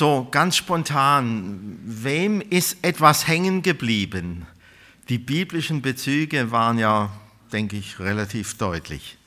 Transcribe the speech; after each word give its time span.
So, 0.00 0.26
ganz 0.30 0.56
spontan, 0.56 1.78
wem 1.84 2.40
ist 2.40 2.82
etwas 2.82 3.28
hängen 3.28 3.60
geblieben? 3.60 4.46
Die 5.10 5.18
biblischen 5.18 5.82
Bezüge 5.82 6.50
waren 6.50 6.78
ja, 6.78 7.10
denke 7.52 7.76
ich, 7.76 8.00
relativ 8.00 8.56
deutlich. 8.56 9.18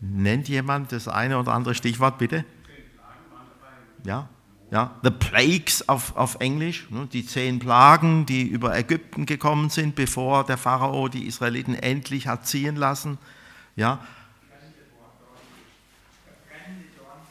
Nennt 0.00 0.50
jemand 0.50 0.92
das 0.92 1.08
eine 1.08 1.38
oder 1.38 1.54
andere 1.54 1.74
Stichwort, 1.74 2.18
bitte? 2.18 2.44
Ja, 4.04 4.28
ja, 4.70 4.94
The 5.02 5.12
Plagues 5.12 5.88
auf, 5.88 6.14
auf 6.14 6.36
Englisch, 6.40 6.86
ne, 6.90 7.08
die 7.10 7.24
zehn 7.24 7.58
Plagen, 7.58 8.26
die 8.26 8.42
über 8.42 8.76
Ägypten 8.76 9.24
gekommen 9.24 9.70
sind, 9.70 9.94
bevor 9.94 10.44
der 10.44 10.58
Pharao 10.58 11.08
die 11.08 11.26
Israeliten 11.26 11.74
endlich 11.74 12.26
hat 12.26 12.46
ziehen 12.46 12.76
lassen. 12.76 13.16
Ja. 13.76 14.04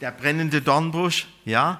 Der 0.00 0.10
brennende 0.10 0.60
Dornbusch, 0.60 1.28
ja. 1.44 1.78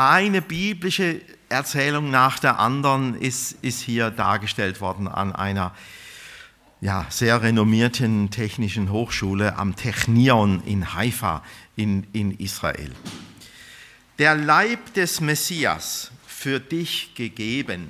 Eine 0.00 0.42
biblische 0.42 1.20
Erzählung 1.48 2.12
nach 2.12 2.38
der 2.38 2.60
anderen 2.60 3.20
ist, 3.20 3.56
ist 3.62 3.80
hier 3.80 4.12
dargestellt 4.12 4.80
worden 4.80 5.08
an 5.08 5.34
einer 5.34 5.74
ja, 6.80 7.04
sehr 7.08 7.42
renommierten 7.42 8.30
technischen 8.30 8.92
Hochschule 8.92 9.56
am 9.56 9.74
Technion 9.74 10.62
in 10.64 10.94
Haifa 10.94 11.42
in, 11.74 12.06
in 12.12 12.30
Israel. 12.30 12.92
Der 14.20 14.36
Leib 14.36 14.94
des 14.94 15.20
Messias 15.20 16.12
für 16.28 16.60
dich 16.60 17.16
gegeben. 17.16 17.88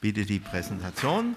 Bitte 0.00 0.26
die 0.26 0.40
Präsentation. 0.40 1.36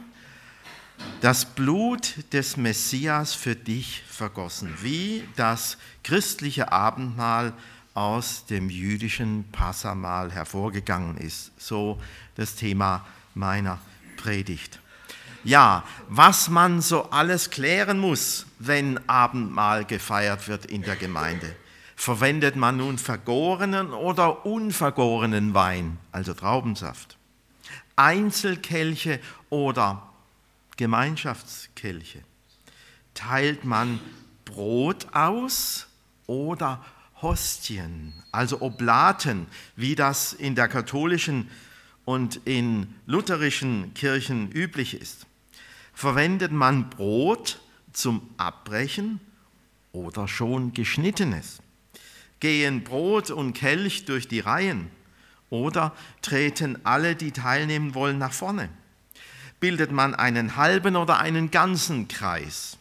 Das 1.21 1.45
Blut 1.45 2.15
des 2.33 2.57
Messias 2.57 3.35
für 3.35 3.55
dich 3.55 4.01
vergossen, 4.09 4.73
wie 4.81 5.23
das 5.35 5.77
christliche 6.03 6.71
Abendmahl 6.71 7.53
aus 7.97 8.45
dem 8.45 8.69
jüdischen 8.69 9.43
Passamal 9.51 10.31
hervorgegangen 10.31 11.17
ist. 11.17 11.51
So 11.57 11.99
das 12.35 12.53
Thema 12.53 13.03
meiner 13.33 13.79
Predigt. 14.17 14.79
Ja, 15.43 15.83
was 16.07 16.47
man 16.47 16.81
so 16.81 17.09
alles 17.09 17.49
klären 17.49 17.97
muss, 17.97 18.45
wenn 18.59 18.99
Abendmahl 19.09 19.83
gefeiert 19.83 20.47
wird 20.47 20.67
in 20.67 20.83
der 20.83 20.95
Gemeinde. 20.95 21.55
Verwendet 21.95 22.55
man 22.55 22.77
nun 22.77 22.99
vergorenen 22.99 23.91
oder 23.91 24.45
unvergorenen 24.45 25.55
Wein, 25.55 25.97
also 26.11 26.35
Traubensaft? 26.35 27.17
Einzelkelche 27.95 29.19
oder 29.49 30.07
Gemeinschaftskelche? 30.75 32.19
Teilt 33.15 33.65
man 33.65 33.99
Brot 34.45 35.07
aus 35.13 35.87
oder 36.27 36.85
Hostien, 37.21 38.13
also 38.31 38.61
Oblaten, 38.61 39.47
wie 39.75 39.95
das 39.95 40.33
in 40.33 40.53
der 40.53 40.67
katholischen 40.67 41.49
und 42.05 42.41
in 42.45 42.93
lutherischen 43.07 43.93
Kirchen 43.95 44.51
üblich 44.51 44.93
ist? 44.93 45.25
Verwendet 45.93 46.51
man 46.51 46.91
Brot 46.91 47.59
zum 47.91 48.29
Abbrechen 48.37 49.19
oder 49.93 50.27
schon 50.27 50.73
geschnittenes? 50.73 51.59
Gehen 52.39 52.83
Brot 52.83 53.31
und 53.31 53.53
Kelch 53.53 54.05
durch 54.05 54.27
die 54.27 54.41
Reihen 54.41 54.91
oder 55.49 55.95
treten 56.21 56.85
alle, 56.85 57.15
die 57.15 57.31
teilnehmen 57.31 57.95
wollen, 57.95 58.19
nach 58.19 58.33
vorne? 58.33 58.69
Bildet 59.59 59.91
man 59.91 60.13
einen 60.13 60.55
halben 60.55 60.95
oder 60.95 61.17
einen 61.17 61.49
ganzen 61.49 62.07
Kreis? 62.07 62.77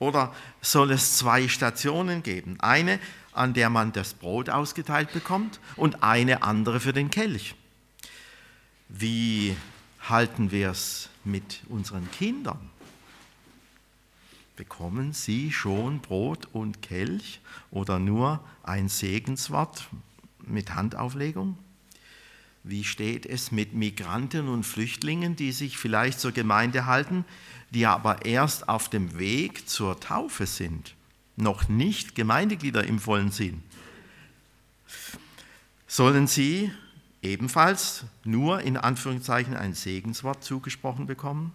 Oder 0.00 0.34
soll 0.62 0.90
es 0.92 1.18
zwei 1.18 1.46
Stationen 1.46 2.22
geben? 2.22 2.58
Eine, 2.60 2.98
an 3.32 3.54
der 3.54 3.68
man 3.70 3.92
das 3.92 4.14
Brot 4.14 4.48
ausgeteilt 4.48 5.12
bekommt 5.12 5.60
und 5.76 6.02
eine 6.02 6.42
andere 6.42 6.80
für 6.80 6.94
den 6.94 7.10
Kelch. 7.10 7.54
Wie 8.88 9.54
halten 10.00 10.50
wir 10.50 10.70
es 10.70 11.10
mit 11.22 11.60
unseren 11.68 12.10
Kindern? 12.10 12.70
Bekommen 14.56 15.12
sie 15.12 15.52
schon 15.52 16.00
Brot 16.00 16.48
und 16.52 16.80
Kelch 16.80 17.40
oder 17.70 17.98
nur 17.98 18.42
ein 18.62 18.88
Segenswort 18.88 19.86
mit 20.38 20.74
Handauflegung? 20.74 21.58
Wie 22.62 22.84
steht 22.84 23.26
es 23.26 23.52
mit 23.52 23.74
Migranten 23.74 24.48
und 24.48 24.64
Flüchtlingen, 24.64 25.36
die 25.36 25.52
sich 25.52 25.78
vielleicht 25.78 26.20
zur 26.20 26.32
Gemeinde 26.32 26.86
halten, 26.86 27.24
die 27.70 27.86
aber 27.86 28.24
erst 28.24 28.68
auf 28.68 28.88
dem 28.88 29.18
Weg 29.18 29.68
zur 29.68 29.98
Taufe 30.00 30.46
sind, 30.46 30.94
noch 31.36 31.68
nicht 31.68 32.14
Gemeindeglieder 32.14 32.84
im 32.84 32.98
vollen 32.98 33.30
Sinn? 33.30 33.62
Sollen 35.86 36.26
sie 36.26 36.70
ebenfalls 37.22 38.04
nur 38.24 38.60
in 38.60 38.76
Anführungszeichen 38.76 39.56
ein 39.56 39.74
Segenswort 39.74 40.44
zugesprochen 40.44 41.06
bekommen, 41.06 41.52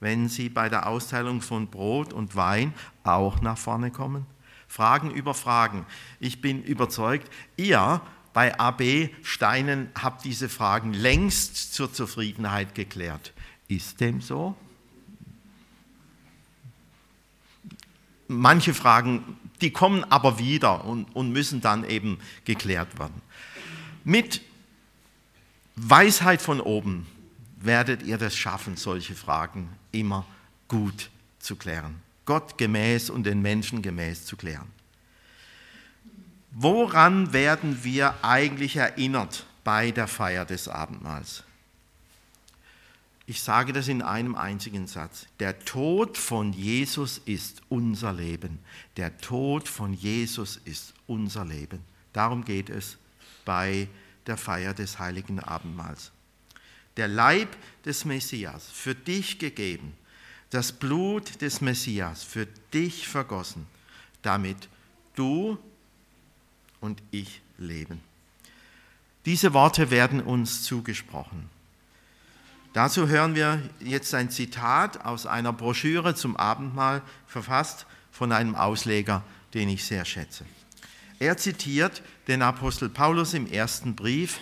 wenn 0.00 0.28
sie 0.28 0.48
bei 0.48 0.68
der 0.68 0.86
Austeilung 0.86 1.40
von 1.40 1.68
Brot 1.68 2.12
und 2.12 2.36
Wein 2.36 2.74
auch 3.04 3.40
nach 3.40 3.58
vorne 3.58 3.90
kommen? 3.90 4.26
Fragen 4.68 5.10
über 5.10 5.34
Fragen. 5.34 5.86
Ich 6.20 6.40
bin 6.40 6.62
überzeugt, 6.62 7.30
ihr 7.56 8.00
bei 8.32 8.58
AB 8.58 9.10
Steinen 9.22 9.88
habt 9.94 10.24
diese 10.24 10.48
Fragen 10.48 10.92
längst 10.92 11.72
zur 11.72 11.92
Zufriedenheit 11.92 12.74
geklärt. 12.74 13.32
Ist 13.68 14.00
dem 14.00 14.20
so? 14.20 14.56
Manche 18.28 18.74
Fragen, 18.74 19.38
die 19.60 19.70
kommen 19.70 20.04
aber 20.04 20.38
wieder 20.38 20.84
und, 20.84 21.04
und 21.14 21.32
müssen 21.32 21.60
dann 21.60 21.84
eben 21.84 22.18
geklärt 22.44 22.98
werden. 22.98 23.20
Mit 24.04 24.40
Weisheit 25.76 26.40
von 26.40 26.60
oben 26.60 27.06
werdet 27.56 28.02
ihr 28.02 28.18
das 28.18 28.36
schaffen, 28.36 28.76
solche 28.76 29.14
Fragen 29.14 29.68
immer 29.92 30.26
gut 30.68 31.10
zu 31.38 31.56
klären. 31.56 32.00
Gott 32.24 32.56
gemäß 32.58 33.10
und 33.10 33.24
den 33.24 33.42
Menschen 33.42 33.82
gemäß 33.82 34.24
zu 34.24 34.36
klären. 34.36 34.68
Woran 36.50 37.32
werden 37.32 37.82
wir 37.82 38.14
eigentlich 38.22 38.76
erinnert 38.76 39.44
bei 39.64 39.90
der 39.90 40.06
Feier 40.06 40.44
des 40.44 40.68
Abendmahls? 40.68 41.42
Ich 43.26 43.40
sage 43.40 43.72
das 43.72 43.88
in 43.88 44.02
einem 44.02 44.34
einzigen 44.34 44.86
Satz. 44.86 45.26
Der 45.40 45.58
Tod 45.64 46.18
von 46.18 46.52
Jesus 46.52 47.18
ist 47.24 47.62
unser 47.70 48.12
Leben. 48.12 48.58
Der 48.98 49.16
Tod 49.18 49.66
von 49.66 49.94
Jesus 49.94 50.60
ist 50.64 50.92
unser 51.06 51.44
Leben. 51.44 51.80
Darum 52.12 52.44
geht 52.44 52.68
es 52.68 52.98
bei 53.44 53.88
der 54.26 54.36
Feier 54.36 54.74
des 54.74 54.98
heiligen 54.98 55.40
Abendmahls. 55.40 56.12
Der 56.96 57.08
Leib 57.08 57.48
des 57.84 58.04
Messias 58.04 58.68
für 58.70 58.94
dich 58.94 59.38
gegeben, 59.38 59.94
das 60.50 60.72
Blut 60.72 61.40
des 61.40 61.60
Messias 61.60 62.22
für 62.22 62.46
dich 62.72 63.08
vergossen, 63.08 63.66
damit 64.22 64.68
du 65.16 65.58
und 66.80 67.02
ich 67.10 67.40
leben. 67.58 68.00
Diese 69.24 69.54
Worte 69.54 69.90
werden 69.90 70.20
uns 70.20 70.62
zugesprochen. 70.62 71.48
Dazu 72.74 73.06
hören 73.06 73.36
wir 73.36 73.62
jetzt 73.78 74.12
ein 74.14 74.30
Zitat 74.30 75.04
aus 75.04 75.26
einer 75.26 75.52
Broschüre 75.52 76.16
zum 76.16 76.36
Abendmahl, 76.36 77.02
verfasst 77.24 77.86
von 78.10 78.32
einem 78.32 78.56
Ausleger, 78.56 79.22
den 79.54 79.68
ich 79.68 79.84
sehr 79.84 80.04
schätze. 80.04 80.44
Er 81.20 81.36
zitiert 81.36 82.02
den 82.26 82.42
Apostel 82.42 82.88
Paulus 82.88 83.32
im 83.32 83.46
ersten 83.46 83.94
Brief 83.94 84.40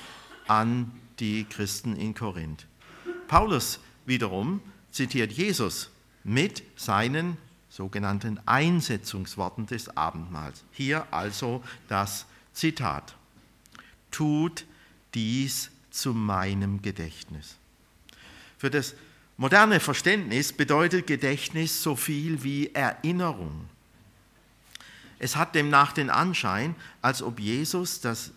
an 0.49 0.91
die 1.21 1.45
Christen 1.45 1.95
in 1.95 2.15
Korinth. 2.15 2.67
Paulus 3.29 3.81
wiederum 4.07 4.63
zitiert 4.91 5.31
Jesus 5.31 5.91
mit 6.25 6.63
seinen 6.75 7.37
sogenannten 7.69 8.41
Einsetzungsworten 8.47 9.67
des 9.67 9.95
Abendmahls. 9.95 10.65
Hier 10.71 11.07
also 11.11 11.63
das 11.87 12.25
Zitat. 12.55 13.15
Tut 14.11 14.65
dies 15.13 15.71
zu 15.91 16.15
meinem 16.15 16.81
Gedächtnis. 16.81 17.59
Für 18.63 18.71
das 18.71 18.95
moderne 19.39 19.81
Verständnis 19.81 20.53
bedeutet 20.53 21.09
Gedächtnis 21.09 21.83
so 21.83 21.97
viel 21.97 22.45
wie 22.45 22.73
Erinnerung. 22.73 23.69
Es 25.19 25.35
hat 25.35 25.57
demnach 25.57 25.91
den 25.91 26.11
Anschein, 26.11 26.77
als 27.01 27.25
ob 27.25 27.41
Jesus 27.41 28.01
das 28.01 28.31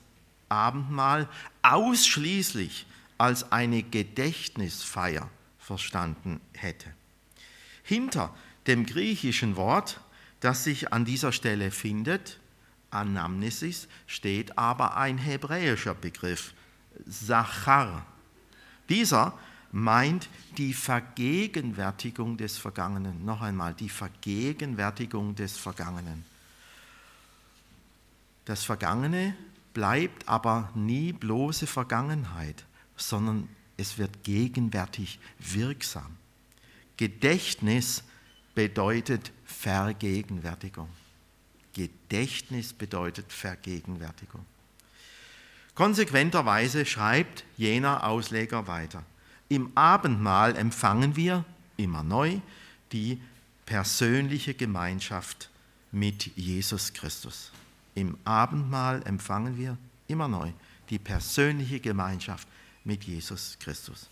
Abendmahl 0.50 1.30
ausschließlich 1.62 2.88
als 3.20 3.52
eine 3.52 3.84
Gedächtnisfeier 3.84 5.30
verstanden 5.60 6.42
hätte. 6.54 6.92
Hinter 7.84 8.36
dem 8.66 8.88
griechischen 8.88 9.56
Wort, 9.58 10.02
das 10.40 10.64
sich 10.64 10.92
an 10.92 11.06
dieser 11.06 11.34
Stelle 11.34 11.70
findet, 11.70 12.40
Anamnesis, 12.90 13.88
steht 14.08 14.58
aber 14.58 14.98
ein 14.98 15.20
hebräischer 15.20 15.94
Begriff, 15.94 16.56
Sachar. 17.06 18.08
Dieser 18.90 19.38
meint 19.72 20.30
die 20.58 20.74
Vergegenwärtigung 20.74 22.38
des 22.38 22.58
Vergangenen. 22.58 23.26
Noch 23.26 23.42
einmal, 23.42 23.74
die 23.74 23.90
Vergegenwärtigung 23.90 25.36
des 25.36 25.58
Vergangenen. 25.58 26.24
Das 28.46 28.64
Vergangene 28.64 29.36
bleibt 29.74 30.28
aber 30.30 30.72
nie 30.76 31.12
bloße 31.12 31.68
Vergangenheit, 31.68 32.64
sondern 32.96 33.50
es 33.78 33.98
wird 33.98 34.24
gegenwärtig 34.24 35.20
wirksam. 35.40 36.16
Gedächtnis 36.98 38.04
bedeutet 38.54 39.32
Vergegenwärtigung. 39.46 40.90
Gedächtnis 41.74 42.72
bedeutet 42.72 43.34
Vergegenwärtigung. 43.34 44.46
Konsequenterweise 45.74 46.86
schreibt 46.86 47.44
jener 47.58 48.08
Ausleger 48.08 48.66
weiter. 48.68 49.04
Im 49.50 49.72
Abendmahl 49.76 50.56
empfangen 50.56 51.16
wir 51.16 51.46
immer 51.78 52.04
neu 52.04 52.40
die 52.92 53.22
persönliche 53.66 54.54
Gemeinschaft 54.54 55.50
mit 55.92 56.36
Jesus 56.36 56.94
Christus. 56.94 57.52
Im 57.94 58.18
Abendmahl 58.26 59.02
empfangen 59.06 59.58
wir 59.58 59.78
immer 60.08 60.28
neu 60.28 60.52
die 60.90 61.00
persönliche 61.00 61.80
Gemeinschaft 61.80 62.48
mit 62.84 63.04
Jesus 63.04 63.58
Christus. 63.60 64.10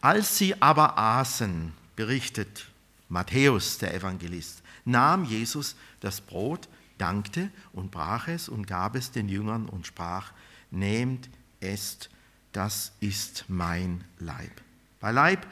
Als 0.00 0.38
sie 0.38 0.60
aber 0.62 0.96
aßen, 0.96 1.72
berichtet 1.96 2.68
Matthäus, 3.08 3.78
der 3.78 3.94
Evangelist, 3.94 4.62
nahm 4.84 5.24
Jesus 5.24 5.74
das 6.00 6.20
Brot, 6.20 6.68
dankte 6.98 7.50
und 7.72 7.90
brach 7.90 8.28
es 8.28 8.48
und 8.48 8.66
gab 8.66 8.94
es 8.94 9.10
den 9.10 9.28
Jüngern 9.28 9.68
und 9.68 9.86
sprach, 9.86 10.32
nehmt, 10.70 11.28
esst, 11.60 12.10
das 12.52 12.92
ist 13.00 13.44
mein 13.48 14.04
Leib. 14.18 14.52
Bei 15.00 15.12
Leib 15.12 15.46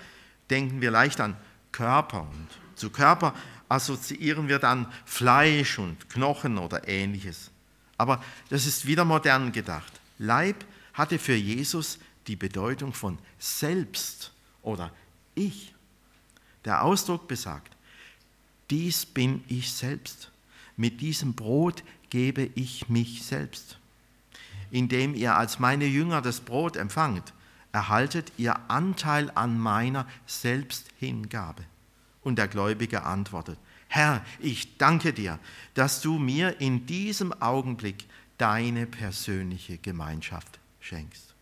denken 0.50 0.80
wir 0.80 0.90
leicht 0.90 1.20
an 1.20 1.36
Körper 1.72 2.22
und 2.22 2.48
zu 2.74 2.90
Körper 2.90 3.34
assoziieren 3.68 4.48
wir 4.48 4.58
dann 4.58 4.92
Fleisch 5.04 5.78
und 5.78 6.08
Knochen 6.10 6.58
oder 6.58 6.86
ähnliches. 6.88 7.50
Aber 7.96 8.22
das 8.50 8.66
ist 8.66 8.86
wieder 8.86 9.04
modern 9.04 9.52
gedacht. 9.52 9.92
Leib 10.18 10.64
hatte 10.92 11.18
für 11.18 11.34
Jesus 11.34 11.98
die 12.26 12.36
Bedeutung 12.36 12.92
von 12.92 13.18
selbst 13.38 14.32
oder 14.62 14.92
ich. 15.34 15.74
Der 16.64 16.82
Ausdruck 16.82 17.28
besagt, 17.28 17.76
dies 18.70 19.06
bin 19.06 19.44
ich 19.48 19.72
selbst. 19.72 20.30
Mit 20.76 21.00
diesem 21.00 21.34
Brot 21.34 21.82
gebe 22.10 22.50
ich 22.54 22.88
mich 22.88 23.22
selbst. 23.22 23.78
Indem 24.70 25.14
ihr 25.14 25.36
als 25.36 25.58
meine 25.58 25.86
Jünger 25.86 26.22
das 26.22 26.40
Brot 26.40 26.76
empfangt, 26.76 27.32
erhaltet 27.72 28.32
ihr 28.36 28.58
Anteil 28.68 29.30
an 29.34 29.58
meiner 29.58 30.06
Selbsthingabe. 30.26 31.62
Und 32.22 32.38
der 32.38 32.48
Gläubige 32.48 33.04
antwortet, 33.04 33.58
Herr, 33.88 34.24
ich 34.40 34.78
danke 34.78 35.12
dir, 35.12 35.38
dass 35.74 36.00
du 36.00 36.18
mir 36.18 36.60
in 36.60 36.86
diesem 36.86 37.32
Augenblick 37.40 38.06
deine 38.38 38.86
persönliche 38.86 39.78
Gemeinschaft 39.78 40.58
schenkst. 40.80 41.34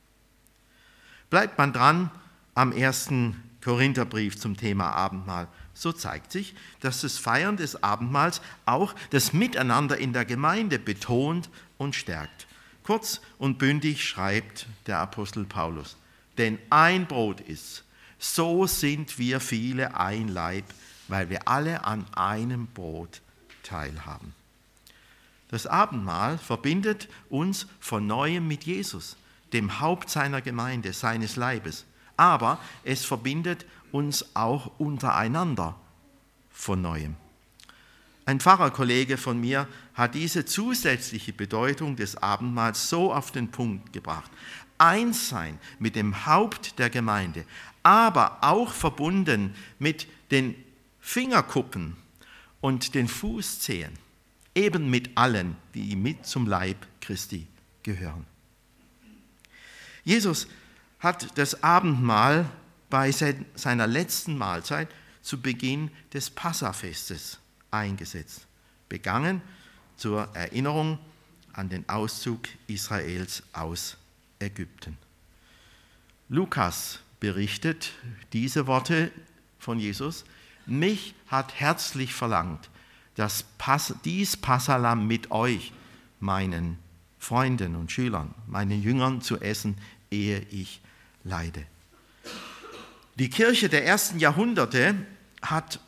Bleibt 1.31 1.59
man 1.59 1.73
dran 1.73 2.11
am 2.55 2.73
ersten 2.73 3.43
Korintherbrief 3.63 4.39
zum 4.39 4.57
Thema 4.57 4.91
Abendmahl, 4.91 5.49
so 5.73 5.91
zeigt 5.91 6.31
sich, 6.31 6.55
dass 6.81 7.01
das 7.01 7.19
Feiern 7.19 7.57
des 7.57 7.83
Abendmahls 7.83 8.41
auch 8.67 8.95
das 9.11 9.33
Miteinander 9.33 9.99
in 9.99 10.13
der 10.13 10.25
Gemeinde 10.25 10.79
betont 10.79 11.51
und 11.79 11.95
stärkt. 11.95 12.47
Kurz 12.85 13.21
und 13.39 13.59
bündig 13.59 14.05
schreibt 14.07 14.67
der 14.87 14.99
Apostel 14.99 15.45
Paulus, 15.45 15.97
denn 16.37 16.59
ein 16.71 17.07
Brot 17.07 17.41
ist, 17.41 17.83
so 18.19 18.67
sind 18.67 19.19
wir 19.19 19.41
viele 19.41 19.97
ein 19.97 20.29
Leib, 20.29 20.65
weil 21.09 21.31
wir 21.31 21.49
alle 21.49 21.85
an 21.85 22.07
einem 22.15 22.67
Brot 22.67 23.23
teilhaben. 23.63 24.35
Das 25.49 25.67
Abendmahl 25.67 26.37
verbindet 26.37 27.09
uns 27.31 27.67
von 27.81 28.07
neuem 28.07 28.49
mit 28.49 28.65
Jesus, 28.65 29.17
dem 29.53 29.81
Haupt 29.81 30.11
seiner 30.11 30.43
Gemeinde, 30.43 30.93
seines 30.93 31.37
Leibes. 31.37 31.85
Aber 32.17 32.59
es 32.83 33.05
verbindet 33.05 33.65
uns 33.93 34.35
auch 34.35 34.79
untereinander 34.79 35.75
von 36.51 36.83
neuem. 36.83 37.17
Ein 38.27 38.41
Pfarrerkollege 38.41 39.19
von 39.19 39.39
mir 39.39 39.69
hat 39.93 40.15
diese 40.15 40.47
zusätzliche 40.47 41.33
Bedeutung 41.33 41.97
des 41.97 42.17
Abendmahls 42.17 42.89
so 42.89 43.13
auf 43.13 43.33
den 43.33 43.51
Punkt 43.51 43.93
gebracht. 43.93 44.31
Eins 44.79 45.29
sein 45.29 45.59
mit 45.79 45.95
dem 45.95 46.27
Haupt 46.27 46.79
der 46.79 46.89
Gemeinde, 46.89 47.45
aber 47.83 48.39
auch 48.41 48.73
verbunden 48.73 49.55
mit 49.79 50.07
den 50.31 50.55
Fingerkuppen 51.01 51.97
und 52.63 52.95
den 52.95 53.09
Fußzehen, 53.09 53.93
eben 54.55 54.89
mit 54.89 55.17
allen, 55.17 55.57
die 55.75 55.95
mit 55.95 56.25
zum 56.27 56.47
Leib 56.47 56.79
Christi 57.03 57.47
gehören. 57.83 58.25
Jesus 60.03 60.49
hat 60.99 61.37
das 61.39 61.63
Abendmahl 61.63 62.47
bei 62.89 63.13
seiner 63.13 63.87
letzten 63.87 64.39
Mahlzeit 64.39 64.89
zu 65.21 65.41
Beginn 65.41 65.91
des 66.13 66.31
Passafestes 66.31 67.39
eingesetzt, 67.75 68.47
begangen 68.89 69.43
zur 69.97 70.29
Erinnerung 70.35 70.99
an 71.53 71.69
den 71.69 71.89
Auszug 71.89 72.41
Israels 72.67 73.43
aus 73.53 73.97
Ägypten. 74.39 74.97
Lukas 76.29 77.01
berichtet 77.21 77.93
diese 78.33 78.67
Worte 78.67 79.11
von 79.59 79.79
Jesus, 79.79 80.25
mich 80.67 81.15
hat 81.29 81.55
herzlich 81.61 82.15
verlangt, 82.15 82.71
dass 83.15 83.45
dies 84.05 84.37
Passalam 84.37 85.07
mit 85.07 85.31
euch, 85.31 85.73
meinen 86.21 86.79
Freunden 87.19 87.77
und 87.77 87.93
Schülern, 87.93 88.35
meinen 88.47 88.83
Jüngern 88.83 89.21
zu 89.21 89.41
essen, 89.41 89.77
ehe 90.11 90.41
ich 90.51 90.81
leide. 91.23 91.65
Die 93.17 93.31
Kirche 93.31 93.69
der 93.69 93.87
ersten 93.87 94.19
Jahrhunderte 94.19 94.97
hat 95.41 95.79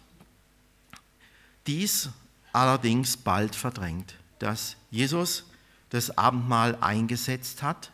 dies 1.66 2.10
allerdings 2.52 3.16
bald 3.16 3.54
verdrängt, 3.54 4.14
dass 4.38 4.76
Jesus 4.90 5.44
das 5.90 6.16
Abendmahl 6.16 6.76
eingesetzt 6.80 7.62
hat 7.62 7.92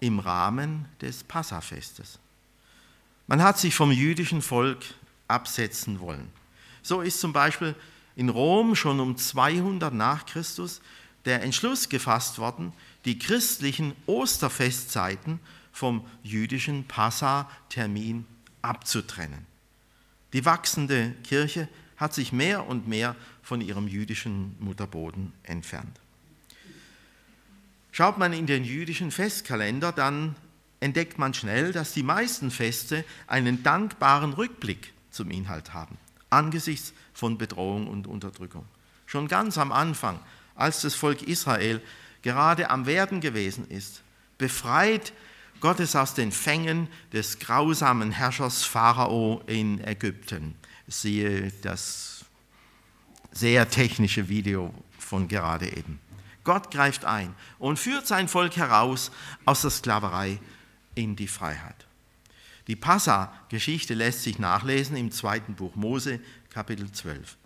im 0.00 0.18
Rahmen 0.18 0.86
des 1.00 1.24
Passafestes. 1.24 2.18
Man 3.26 3.42
hat 3.42 3.58
sich 3.58 3.74
vom 3.74 3.90
jüdischen 3.90 4.42
Volk 4.42 4.84
absetzen 5.26 6.00
wollen. 6.00 6.30
So 6.82 7.00
ist 7.00 7.20
zum 7.20 7.32
Beispiel 7.32 7.74
in 8.16 8.28
Rom 8.28 8.74
schon 8.74 9.00
um 9.00 9.16
200 9.16 9.92
nach 9.92 10.26
Christus 10.26 10.80
der 11.24 11.42
Entschluss 11.42 11.88
gefasst 11.88 12.38
worden, 12.38 12.72
die 13.04 13.18
christlichen 13.18 13.94
Osterfestzeiten 14.06 15.40
vom 15.72 16.06
jüdischen 16.22 16.84
Passa-Termin 16.84 18.24
abzutrennen. 18.62 19.46
Die 20.32 20.44
wachsende 20.44 21.12
Kirche 21.24 21.68
hat 21.98 22.14
sich 22.14 22.32
mehr 22.32 22.66
und 22.66 22.88
mehr 22.88 23.14
von 23.42 23.60
ihrem 23.60 23.88
jüdischen 23.88 24.56
Mutterboden 24.60 25.32
entfernt. 25.42 26.00
Schaut 27.92 28.18
man 28.18 28.32
in 28.32 28.46
den 28.46 28.64
jüdischen 28.64 29.10
Festkalender, 29.10 29.92
dann 29.92 30.36
entdeckt 30.80 31.18
man 31.18 31.34
schnell, 31.34 31.72
dass 31.72 31.92
die 31.92 32.04
meisten 32.04 32.50
Feste 32.50 33.04
einen 33.26 33.62
dankbaren 33.62 34.32
Rückblick 34.32 34.92
zum 35.10 35.30
Inhalt 35.30 35.74
haben, 35.74 35.98
angesichts 36.30 36.92
von 37.12 37.38
Bedrohung 37.38 37.88
und 37.88 38.06
Unterdrückung. 38.06 38.64
Schon 39.06 39.26
ganz 39.26 39.58
am 39.58 39.72
Anfang, 39.72 40.20
als 40.54 40.82
das 40.82 40.94
Volk 40.94 41.22
Israel 41.22 41.80
gerade 42.22 42.70
am 42.70 42.86
Werden 42.86 43.20
gewesen 43.20 43.68
ist, 43.68 44.02
befreit 44.38 45.12
Gottes 45.60 45.96
aus 45.96 46.14
den 46.14 46.30
Fängen 46.30 46.88
des 47.12 47.40
grausamen 47.40 48.12
Herrschers 48.12 48.64
Pharao 48.64 49.42
in 49.46 49.82
Ägypten. 49.82 50.54
Siehe 50.88 51.52
das 51.62 52.24
sehr 53.30 53.68
technische 53.70 54.28
Video 54.28 54.74
von 54.98 55.28
gerade 55.28 55.68
eben. 55.68 56.00
Gott 56.44 56.70
greift 56.70 57.04
ein 57.04 57.34
und 57.58 57.78
führt 57.78 58.06
sein 58.06 58.26
Volk 58.26 58.56
heraus 58.56 59.10
aus 59.44 59.60
der 59.62 59.70
Sklaverei 59.70 60.40
in 60.94 61.14
die 61.14 61.28
Freiheit. 61.28 61.86
Die 62.66 62.76
Passa-Geschichte 62.76 63.94
lässt 63.94 64.22
sich 64.22 64.38
nachlesen 64.38 64.96
im 64.96 65.10
zweiten 65.10 65.54
Buch 65.54 65.74
Mose, 65.74 66.20
Kapitel 66.50 66.90
12. 66.90 67.36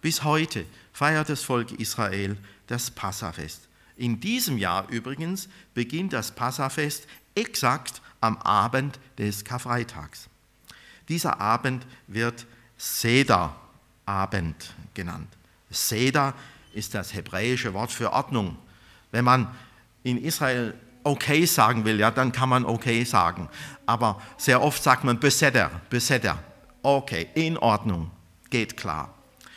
Bis 0.00 0.24
heute 0.24 0.64
feiert 0.92 1.28
das 1.28 1.42
Volk 1.42 1.72
Israel 1.72 2.36
das 2.66 2.90
Passafest. 2.90 3.68
In 3.96 4.20
diesem 4.20 4.56
Jahr 4.56 4.88
übrigens 4.88 5.48
beginnt 5.74 6.12
das 6.14 6.34
Passafest 6.34 7.06
exakt 7.34 8.00
am 8.20 8.38
Abend 8.38 8.98
des 9.18 9.44
Karfreitags. 9.44 10.28
Dieser 11.08 11.40
Abend 11.40 11.86
wird 12.06 12.46
Seder-Abend 12.80 14.74
genannt. 14.94 15.28
Seder 15.68 16.32
ist 16.72 16.94
das 16.94 17.12
hebräische 17.12 17.74
Wort 17.74 17.92
für 17.92 18.10
Ordnung. 18.10 18.56
Wenn 19.10 19.26
man 19.26 19.54
in 20.02 20.16
Israel 20.16 20.74
okay 21.04 21.44
sagen 21.44 21.84
will, 21.84 22.00
ja, 22.00 22.10
dann 22.10 22.32
kann 22.32 22.48
man 22.48 22.64
okay 22.64 23.04
sagen. 23.04 23.50
Aber 23.84 24.22
sehr 24.38 24.62
oft 24.62 24.82
sagt 24.82 25.04
man 25.04 25.20
Beseder, 25.20 25.70
Beseder. 25.90 26.42
Okay, 26.82 27.28
in 27.34 27.58
Ordnung, 27.58 28.10
geht 28.48 28.78
klar. 28.78 29.14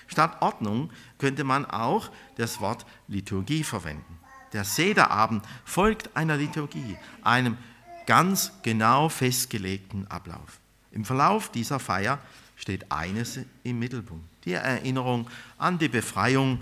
Statt 0.08 0.42
Ordnung 0.42 0.92
könnte 1.18 1.46
man 1.46 1.65
auch 1.65 2.10
das 2.36 2.60
Wort 2.60 2.86
Liturgie 3.08 3.63
verwenden. 3.63 4.20
Der 4.51 4.65
Sederabend 4.65 5.46
folgt 5.63 6.13
einer 6.13 6.36
Liturgie, 6.36 6.98
einem 7.24 7.58
ganz 8.06 8.51
genau 8.63 9.08
festgelegten 9.08 10.12
Ablauf. 10.12 10.60
Im 10.92 11.06
Verlauf 11.06 11.50
dieser 11.50 11.80
Feier 11.80 12.20
steht 12.63 12.89
eines 12.93 13.39
im 13.63 13.77
Mittelpunkt, 13.77 14.24
die 14.46 14.53
Erinnerung 14.53 15.29
an 15.58 15.77
die 15.77 15.89
Befreiung 15.89 16.62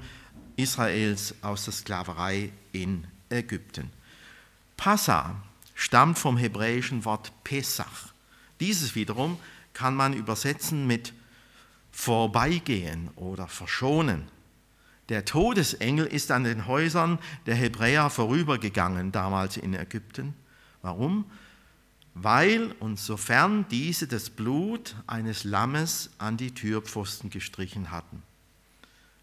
Israels 0.55 1.35
aus 1.43 1.65
der 1.65 1.73
Sklaverei 1.73 2.51
in 2.71 3.05
Ägypten. 3.29 3.91
Passa 4.77 5.35
stammt 5.75 6.17
vom 6.17 6.37
hebräischen 6.37 7.05
Wort 7.05 7.31
Pesach. 7.43 8.13
Dieses 8.59 8.95
wiederum 8.95 9.37
kann 9.73 9.95
man 9.95 10.13
übersetzen 10.13 10.87
mit 10.87 11.13
vorbeigehen 11.91 13.11
oder 13.15 13.47
verschonen. 13.47 14.23
Der 15.09 15.23
Todesengel 15.23 16.07
ist 16.07 16.31
an 16.31 16.45
den 16.45 16.65
Häusern 16.65 17.19
der 17.45 17.53
Hebräer 17.53 18.09
vorübergegangen 18.09 19.11
damals 19.11 19.55
in 19.55 19.75
Ägypten. 19.75 20.33
Warum? 20.81 21.25
Weil 22.13 22.73
und 22.79 22.99
sofern 22.99 23.65
diese 23.69 24.07
das 24.07 24.29
Blut 24.29 24.95
eines 25.07 25.43
Lammes 25.43 26.09
an 26.17 26.37
die 26.37 26.51
Türpfosten 26.51 27.29
gestrichen 27.29 27.91
hatten. 27.91 28.21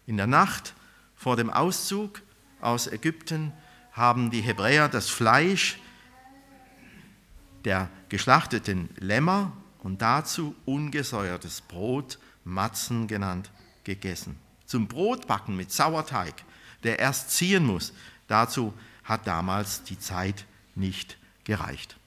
In 0.07 0.17
der 0.17 0.27
Nacht 0.27 0.73
vor 1.15 1.35
dem 1.35 1.49
Auszug 1.49 2.21
aus 2.61 2.87
Ägypten 2.87 3.53
haben 3.91 4.31
die 4.31 4.41
Hebräer 4.41 4.89
das 4.89 5.09
Fleisch 5.09 5.79
der 7.65 7.89
geschlachteten 8.07 8.89
Lämmer 8.97 9.51
und 9.79 10.01
dazu 10.01 10.55
ungesäuertes 10.65 11.61
Brot, 11.61 12.17
Matzen 12.43 13.07
genannt, 13.07 13.51
gegessen. 13.83 14.37
Zum 14.65 14.87
Brotbacken 14.87 15.55
mit 15.55 15.71
Sauerteig, 15.71 16.43
der 16.83 16.99
erst 16.99 17.31
ziehen 17.31 17.65
muss, 17.65 17.93
dazu 18.27 18.73
hat 19.03 19.27
damals 19.27 19.83
die 19.83 19.99
Zeit 19.99 20.45
nicht 20.75 21.17
gereicht. 21.43 21.98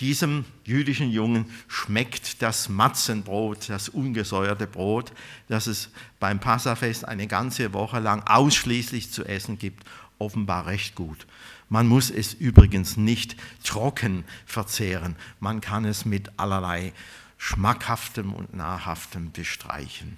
Diesem 0.00 0.46
jüdischen 0.64 1.10
Jungen 1.10 1.44
schmeckt 1.68 2.40
das 2.40 2.70
Matzenbrot, 2.70 3.68
das 3.68 3.90
ungesäuerte 3.90 4.66
Brot, 4.66 5.12
das 5.48 5.66
es 5.66 5.90
beim 6.18 6.40
Passafest 6.40 7.06
eine 7.06 7.26
ganze 7.26 7.74
Woche 7.74 7.98
lang 8.00 8.22
ausschließlich 8.26 9.12
zu 9.12 9.24
essen 9.24 9.58
gibt, 9.58 9.84
offenbar 10.18 10.66
recht 10.66 10.94
gut. 10.94 11.26
Man 11.68 11.86
muss 11.86 12.10
es 12.10 12.32
übrigens 12.32 12.96
nicht 12.96 13.36
trocken 13.62 14.24
verzehren, 14.46 15.16
man 15.38 15.60
kann 15.60 15.84
es 15.84 16.06
mit 16.06 16.30
allerlei 16.38 16.94
schmackhaftem 17.36 18.32
und 18.32 18.54
nahrhaftem 18.54 19.32
bestreichen. 19.32 20.16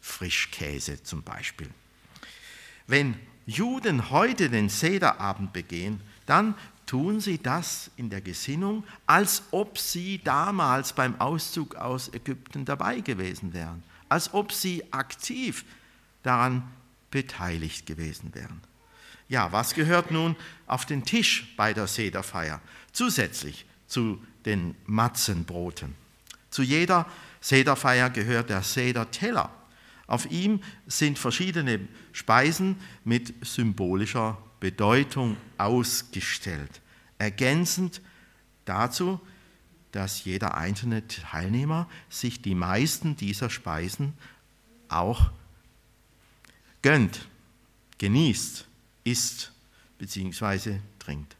Frischkäse 0.00 1.02
zum 1.02 1.22
Beispiel. 1.22 1.68
Wenn 2.86 3.16
Juden 3.44 4.10
heute 4.10 4.50
den 4.50 4.68
Sederabend 4.68 5.52
begehen, 5.52 6.00
dann 6.26 6.54
tun 6.86 7.20
sie 7.20 7.38
das 7.38 7.90
in 7.96 8.10
der 8.10 8.20
Gesinnung, 8.20 8.84
als 9.06 9.42
ob 9.50 9.78
sie 9.78 10.20
damals 10.22 10.92
beim 10.92 11.20
Auszug 11.20 11.74
aus 11.74 12.12
Ägypten 12.14 12.64
dabei 12.64 13.00
gewesen 13.00 13.52
wären, 13.52 13.82
als 14.08 14.32
ob 14.32 14.52
sie 14.52 14.84
aktiv 14.92 15.64
daran 16.22 16.62
beteiligt 17.10 17.86
gewesen 17.86 18.34
wären. 18.34 18.60
Ja, 19.28 19.50
was 19.50 19.74
gehört 19.74 20.12
nun 20.12 20.36
auf 20.66 20.86
den 20.86 21.04
Tisch 21.04 21.52
bei 21.56 21.74
der 21.74 21.88
Sederfeier 21.88 22.60
zusätzlich 22.92 23.66
zu 23.88 24.22
den 24.44 24.76
Matzenbroten? 24.86 25.94
Zu 26.50 26.62
jeder 26.62 27.06
Sederfeier 27.40 28.10
gehört 28.10 28.50
der 28.50 28.62
Sederteller. 28.62 29.50
Auf 30.06 30.30
ihm 30.30 30.60
sind 30.86 31.18
verschiedene 31.18 31.80
Speisen 32.12 32.76
mit 33.04 33.34
symbolischer 33.44 34.38
Bedeutung 34.60 35.36
ausgestellt. 35.58 36.80
Ergänzend 37.18 38.00
dazu, 38.64 39.20
dass 39.92 40.24
jeder 40.24 40.56
einzelne 40.56 41.06
Teilnehmer 41.06 41.88
sich 42.10 42.42
die 42.42 42.54
meisten 42.54 43.16
dieser 43.16 43.48
Speisen 43.48 44.14
auch 44.88 45.30
gönnt, 46.82 47.26
genießt, 47.98 48.66
isst 49.04 49.52
bzw. 49.98 50.80
trinkt. 50.98 51.36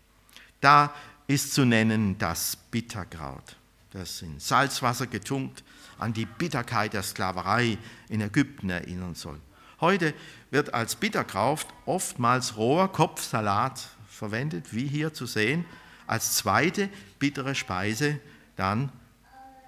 Da 0.61 0.95
ist 1.27 1.53
zu 1.53 1.65
nennen 1.65 2.17
das 2.19 2.57
Bitterkraut, 2.57 3.57
das 3.91 4.23
in 4.23 4.41
Salzwasser 4.41 5.07
getunkt 5.07 5.63
an 5.99 6.13
die 6.13 6.27
Bitterkeit 6.27 6.93
der 6.93 7.03
Sklaverei 7.03 7.79
in 8.09 8.21
Ägypten 8.21 8.71
erinnern 8.71 9.15
soll. 9.15 9.41
Heute 9.81 10.15
wird 10.51 10.73
als 10.73 10.97
Bitterkraut 10.97 11.67
oftmals 11.85 12.57
roher 12.57 12.89
Kopfsalat 12.89 13.89
verwendet, 14.09 14.73
wie 14.73 14.87
hier 14.87 15.13
zu 15.13 15.27
sehen. 15.27 15.65
Als 16.07 16.37
zweite 16.37 16.89
bittere 17.19 17.55
Speise 17.55 18.21
dann 18.57 18.91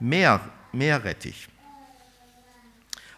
Meer, 0.01 0.41
Meerrettich. 0.73 1.49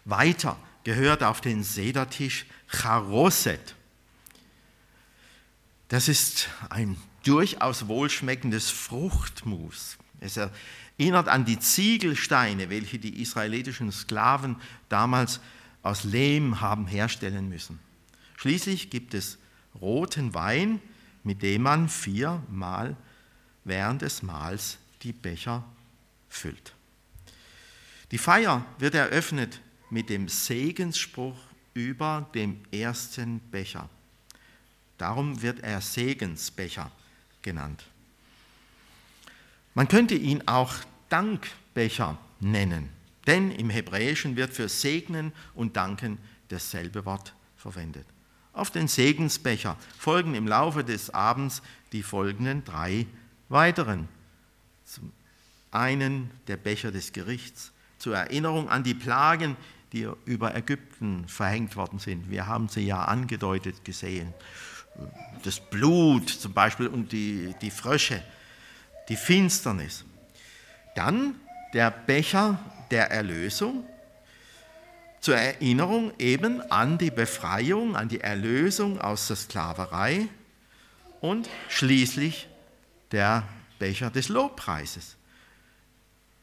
Weiter 0.03 0.57
gehört 0.83 1.23
auf 1.23 1.41
den 1.41 1.63
Sedertisch 1.63 2.45
Charosset. 2.67 3.75
Das 5.87 6.07
ist 6.07 6.49
ein 6.69 6.97
durchaus 7.23 7.87
wohlschmeckendes 7.87 8.69
Fruchtmus. 8.69 9.97
Es 10.19 10.37
erinnert 10.37 11.27
an 11.27 11.45
die 11.45 11.59
Ziegelsteine, 11.59 12.69
welche 12.69 12.97
die 12.97 13.21
israelitischen 13.21 13.91
Sklaven 13.91 14.55
damals 14.89 15.39
aus 15.83 16.03
Lehm 16.03 16.61
haben 16.61 16.87
herstellen 16.87 17.49
müssen. 17.49 17.79
Schließlich 18.37 18.89
gibt 18.89 19.13
es 19.13 19.37
roten 19.79 20.33
Wein, 20.33 20.81
mit 21.23 21.41
dem 21.41 21.63
man 21.63 21.89
viermal 21.89 22.95
während 23.63 24.01
des 24.01 24.23
Mahls 24.23 24.77
die 25.03 25.13
Becher 25.13 25.63
füllt. 26.29 26.73
Die 28.11 28.17
Feier 28.17 28.65
wird 28.77 28.95
eröffnet 28.95 29.61
mit 29.89 30.09
dem 30.09 30.27
Segensspruch 30.27 31.37
über 31.73 32.29
dem 32.33 32.59
ersten 32.71 33.39
Becher. 33.39 33.89
Darum 34.97 35.41
wird 35.41 35.61
er 35.61 35.81
Segensbecher 35.81 36.91
genannt. 37.41 37.83
Man 39.73 39.87
könnte 39.87 40.15
ihn 40.15 40.47
auch 40.47 40.73
Dankbecher 41.09 42.17
nennen, 42.39 42.89
denn 43.27 43.51
im 43.51 43.69
Hebräischen 43.69 44.35
wird 44.35 44.53
für 44.53 44.69
Segnen 44.69 45.31
und 45.53 45.77
Danken 45.77 46.17
dasselbe 46.49 47.05
Wort 47.05 47.33
verwendet. 47.55 48.05
Auf 48.53 48.71
den 48.71 48.87
Segensbecher 48.87 49.77
folgen 49.97 50.35
im 50.35 50.47
Laufe 50.47 50.83
des 50.83 51.09
Abends 51.11 51.61
die 51.93 52.03
folgenden 52.03 52.63
drei 52.65 53.05
weiteren. 53.49 54.07
Zum 54.85 55.11
einen 55.71 56.31
der 56.47 56.57
Becher 56.57 56.91
des 56.91 57.13
Gerichts 57.13 57.71
zur 57.97 58.17
Erinnerung 58.17 58.69
an 58.69 58.83
die 58.83 58.93
Plagen, 58.93 59.55
die 59.93 60.07
über 60.25 60.55
Ägypten 60.55 61.27
verhängt 61.27 61.75
worden 61.75 61.99
sind. 61.99 62.29
Wir 62.29 62.47
haben 62.47 62.67
sie 62.67 62.81
ja 62.81 63.03
angedeutet 63.05 63.85
gesehen. 63.85 64.33
Das 65.43 65.59
Blut 65.59 66.29
zum 66.29 66.53
Beispiel 66.53 66.87
und 66.87 67.11
die, 67.11 67.53
die 67.61 67.71
Frösche, 67.71 68.21
die 69.07 69.15
Finsternis. 69.15 70.03
Dann 70.95 71.35
der 71.73 71.91
Becher 71.91 72.59
der 72.89 73.11
Erlösung 73.11 73.85
zur 75.21 75.37
Erinnerung 75.37 76.11
eben 76.17 76.61
an 76.71 76.97
die 76.97 77.11
Befreiung, 77.11 77.95
an 77.95 78.09
die 78.09 78.21
Erlösung 78.21 78.99
aus 78.99 79.27
der 79.27 79.35
Sklaverei 79.35 80.27
und 81.21 81.47
schließlich 81.69 82.49
der 83.11 83.43
Becher 83.77 84.09
des 84.09 84.29
Lobpreises 84.29 85.15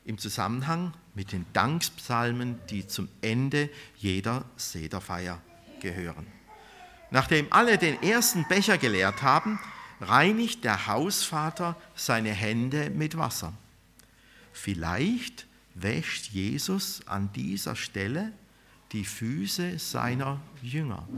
im 0.05 0.17
Zusammenhang 0.17 0.95
mit 1.15 1.33
den 1.33 1.45
Dankspsalmen, 1.53 2.59
die 2.71 2.87
zum 2.87 3.09
Ende 3.21 3.69
jeder 3.97 4.45
Sederfeier 4.57 5.41
gehören. 5.81 6.27
Nachdem 7.11 7.47
alle 7.51 7.79
den 7.79 8.03
ersten 8.03 8.47
Becher 8.49 8.79
geleert 8.79 9.23
haben, 9.23 9.59
reinigt 10.01 10.65
der 10.65 10.87
Hausvater 10.87 11.77
seine 11.95 12.31
Hände 12.31 12.91
mit 12.91 13.19
Wasser. 13.19 13.53
Vielleicht 14.61 15.47
wäscht 15.75 16.33
Jesus 16.33 17.07
an 17.07 17.31
dieser 17.33 17.77
Stelle 17.77 18.33
die 18.91 19.05
Füße 19.05 19.79
seiner 19.79 20.41
Jünger. 20.63 21.09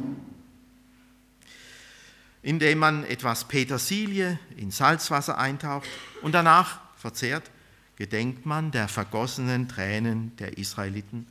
Indem 2.42 2.78
man 2.78 3.04
etwas 3.04 3.48
Petersilie 3.48 4.38
in 4.56 4.70
Salzwasser 4.70 5.38
eintaucht 5.38 5.88
und 6.20 6.32
danach 6.32 6.80
verzehrt, 6.96 7.50
gedenkt 7.96 8.44
man 8.44 8.72
der 8.72 8.88
vergossenen 8.88 9.68
Tränen 9.68 10.36
der 10.36 10.58
Israeliten 10.58 11.26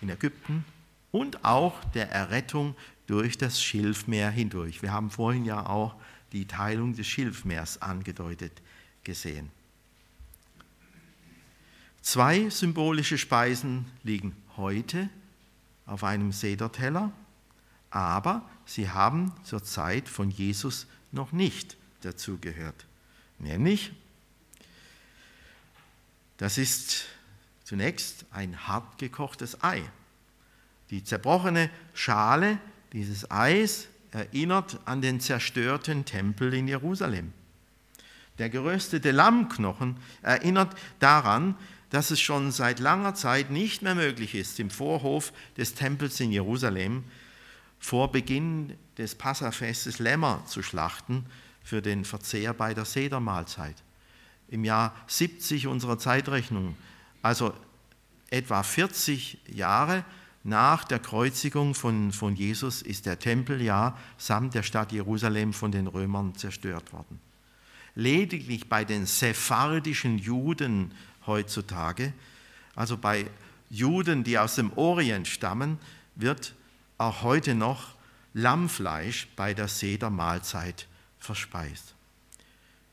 in 0.00 0.08
Ägypten 0.08 0.64
und 1.12 1.44
auch 1.44 1.84
der 1.92 2.10
Errettung 2.10 2.74
durch 3.06 3.36
das 3.36 3.62
Schilfmeer 3.62 4.30
hindurch. 4.30 4.80
Wir 4.80 4.92
haben 4.92 5.10
vorhin 5.10 5.44
ja 5.44 5.66
auch 5.66 5.96
die 6.32 6.46
Teilung 6.46 6.94
des 6.94 7.06
Schilfmeers 7.06 7.82
angedeutet 7.82 8.62
gesehen. 9.04 9.50
Zwei 12.04 12.50
symbolische 12.50 13.16
Speisen 13.16 13.86
liegen 14.02 14.36
heute 14.58 15.08
auf 15.86 16.04
einem 16.04 16.32
Sederteller, 16.32 17.10
aber 17.88 18.46
sie 18.66 18.90
haben 18.90 19.32
zur 19.42 19.64
Zeit 19.64 20.10
von 20.10 20.30
Jesus 20.30 20.86
noch 21.12 21.32
nicht 21.32 21.78
dazugehört. 22.02 22.84
Nämlich, 23.38 23.92
das 26.36 26.58
ist 26.58 27.06
zunächst 27.64 28.26
ein 28.30 28.68
hart 28.68 28.98
gekochtes 28.98 29.64
Ei. 29.64 29.82
Die 30.90 31.04
zerbrochene 31.04 31.70
Schale 31.94 32.58
dieses 32.92 33.30
Eis 33.30 33.88
erinnert 34.10 34.78
an 34.84 35.00
den 35.00 35.20
zerstörten 35.20 36.04
Tempel 36.04 36.52
in 36.52 36.68
Jerusalem. 36.68 37.32
Der 38.38 38.50
geröstete 38.50 39.12
Lammknochen 39.12 39.96
erinnert 40.20 40.76
daran, 40.98 41.56
dass 41.94 42.10
es 42.10 42.20
schon 42.20 42.50
seit 42.50 42.80
langer 42.80 43.14
Zeit 43.14 43.52
nicht 43.52 43.82
mehr 43.82 43.94
möglich 43.94 44.34
ist, 44.34 44.58
im 44.58 44.68
Vorhof 44.68 45.32
des 45.56 45.74
Tempels 45.74 46.18
in 46.18 46.32
Jerusalem 46.32 47.04
vor 47.78 48.10
Beginn 48.10 48.76
des 48.98 49.14
Passafestes 49.14 50.00
Lämmer 50.00 50.42
zu 50.44 50.60
schlachten 50.64 51.24
für 51.62 51.82
den 51.82 52.04
Verzehr 52.04 52.52
bei 52.52 52.74
der 52.74 52.84
Sedermahlzeit. 52.84 53.76
Im 54.48 54.64
Jahr 54.64 54.92
70 55.06 55.68
unserer 55.68 55.96
Zeitrechnung, 55.96 56.76
also 57.22 57.54
etwa 58.28 58.64
40 58.64 59.38
Jahre 59.46 60.04
nach 60.42 60.82
der 60.82 60.98
Kreuzigung 60.98 61.76
von, 61.76 62.10
von 62.10 62.34
Jesus, 62.34 62.82
ist 62.82 63.06
der 63.06 63.20
Tempel 63.20 63.62
ja 63.62 63.96
samt 64.18 64.54
der 64.54 64.64
Stadt 64.64 64.90
Jerusalem 64.90 65.52
von 65.52 65.70
den 65.70 65.86
Römern 65.86 66.34
zerstört 66.34 66.92
worden. 66.92 67.20
Lediglich 67.94 68.68
bei 68.68 68.84
den 68.84 69.06
sephardischen 69.06 70.18
Juden 70.18 70.90
heutzutage, 71.26 72.12
also 72.74 72.96
bei 72.96 73.30
Juden, 73.70 74.24
die 74.24 74.38
aus 74.38 74.54
dem 74.54 74.72
Orient 74.74 75.26
stammen, 75.26 75.78
wird 76.14 76.54
auch 76.98 77.22
heute 77.22 77.54
noch 77.54 77.94
Lammfleisch 78.34 79.28
bei 79.36 79.54
der 79.54 79.68
Sedermahlzeit 79.68 80.86
verspeist. 81.18 81.94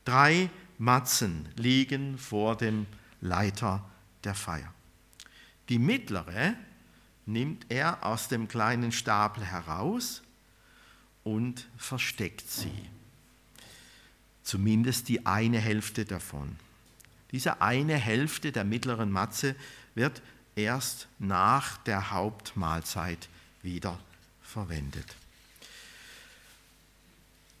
Drei 0.04 0.50
Matzen 0.78 1.48
liegen 1.56 2.18
vor 2.18 2.56
dem 2.56 2.86
Leiter 3.20 3.84
der 4.24 4.34
Feier. 4.34 4.72
Die 5.68 5.78
mittlere 5.78 6.54
nimmt 7.26 7.66
er 7.68 8.04
aus 8.04 8.28
dem 8.28 8.48
kleinen 8.48 8.92
Stapel 8.92 9.44
heraus 9.44 10.22
und 11.22 11.68
versteckt 11.76 12.50
sie. 12.50 12.88
Zumindest 14.42 15.08
die 15.08 15.24
eine 15.24 15.58
Hälfte 15.58 16.04
davon. 16.04 16.56
Diese 17.32 17.60
eine 17.60 17.96
Hälfte 17.96 18.52
der 18.52 18.64
mittleren 18.64 19.10
Matze 19.10 19.56
wird 19.94 20.22
erst 20.54 21.08
nach 21.18 21.78
der 21.78 22.10
Hauptmahlzeit 22.10 23.28
wieder 23.62 23.98
verwendet. 24.42 25.16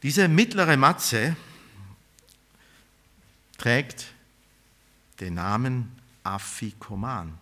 Diese 0.02 0.28
mittlere 0.28 0.76
Matze 0.76 1.36
trägt 3.56 4.06
den 5.20 5.34
Namen 5.34 5.96
Affikoman. 6.24 7.38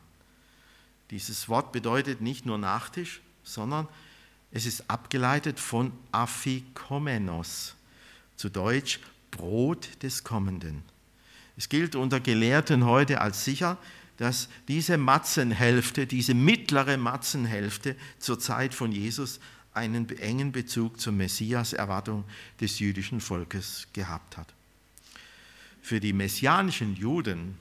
Dieses 1.10 1.48
Wort 1.48 1.72
bedeutet 1.72 2.20
nicht 2.20 2.46
nur 2.46 2.58
Nachtisch, 2.58 3.20
sondern 3.42 3.88
es 4.52 4.66
ist 4.66 4.88
abgeleitet 4.88 5.58
von 5.58 5.92
Affikomenos, 6.12 7.74
zu 8.36 8.48
Deutsch 8.48 9.00
Brot 9.30 10.02
des 10.02 10.22
Kommenden. 10.22 10.82
Es 11.60 11.68
gilt 11.68 11.94
unter 11.94 12.20
Gelehrten 12.20 12.86
heute 12.86 13.20
als 13.20 13.44
sicher, 13.44 13.76
dass 14.16 14.48
diese 14.66 14.96
Matzenhälfte, 14.96 16.06
diese 16.06 16.32
mittlere 16.32 16.96
Matzenhälfte 16.96 17.96
zur 18.18 18.40
Zeit 18.40 18.72
von 18.72 18.92
Jesus 18.92 19.40
einen 19.74 20.08
engen 20.20 20.52
Bezug 20.52 20.98
zur 20.98 21.12
Messias-Erwartung 21.12 22.24
des 22.62 22.78
jüdischen 22.78 23.20
Volkes 23.20 23.88
gehabt 23.92 24.38
hat. 24.38 24.54
Für 25.82 26.00
die 26.00 26.14
messianischen 26.14 26.96
Juden, 26.96 27.58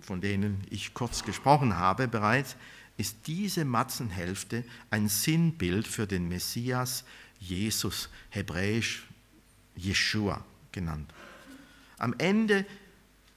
von 0.00 0.20
denen 0.20 0.64
ich 0.68 0.92
kurz 0.92 1.22
gesprochen 1.22 1.76
habe 1.76 2.08
bereits, 2.08 2.56
ist 2.96 3.28
diese 3.28 3.64
Matzenhälfte 3.64 4.64
ein 4.90 5.08
Sinnbild 5.08 5.86
für 5.86 6.08
den 6.08 6.28
Messias 6.28 7.04
Jesus, 7.38 8.08
hebräisch 8.30 9.06
Jeshua 9.76 10.44
genannt. 10.72 11.14
Am 11.96 12.14
Ende 12.18 12.66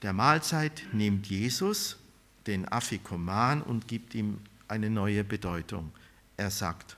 der 0.04 0.14
Mahlzeit 0.14 0.84
nimmt 0.92 1.28
Jesus 1.28 1.98
den 2.46 2.70
Affikoman 2.70 3.62
und 3.62 3.88
gibt 3.88 4.14
ihm 4.16 4.40
eine 4.68 4.90
neue 4.90 5.24
Bedeutung. 5.24 5.92
Er 6.36 6.52
sagt, 6.52 6.98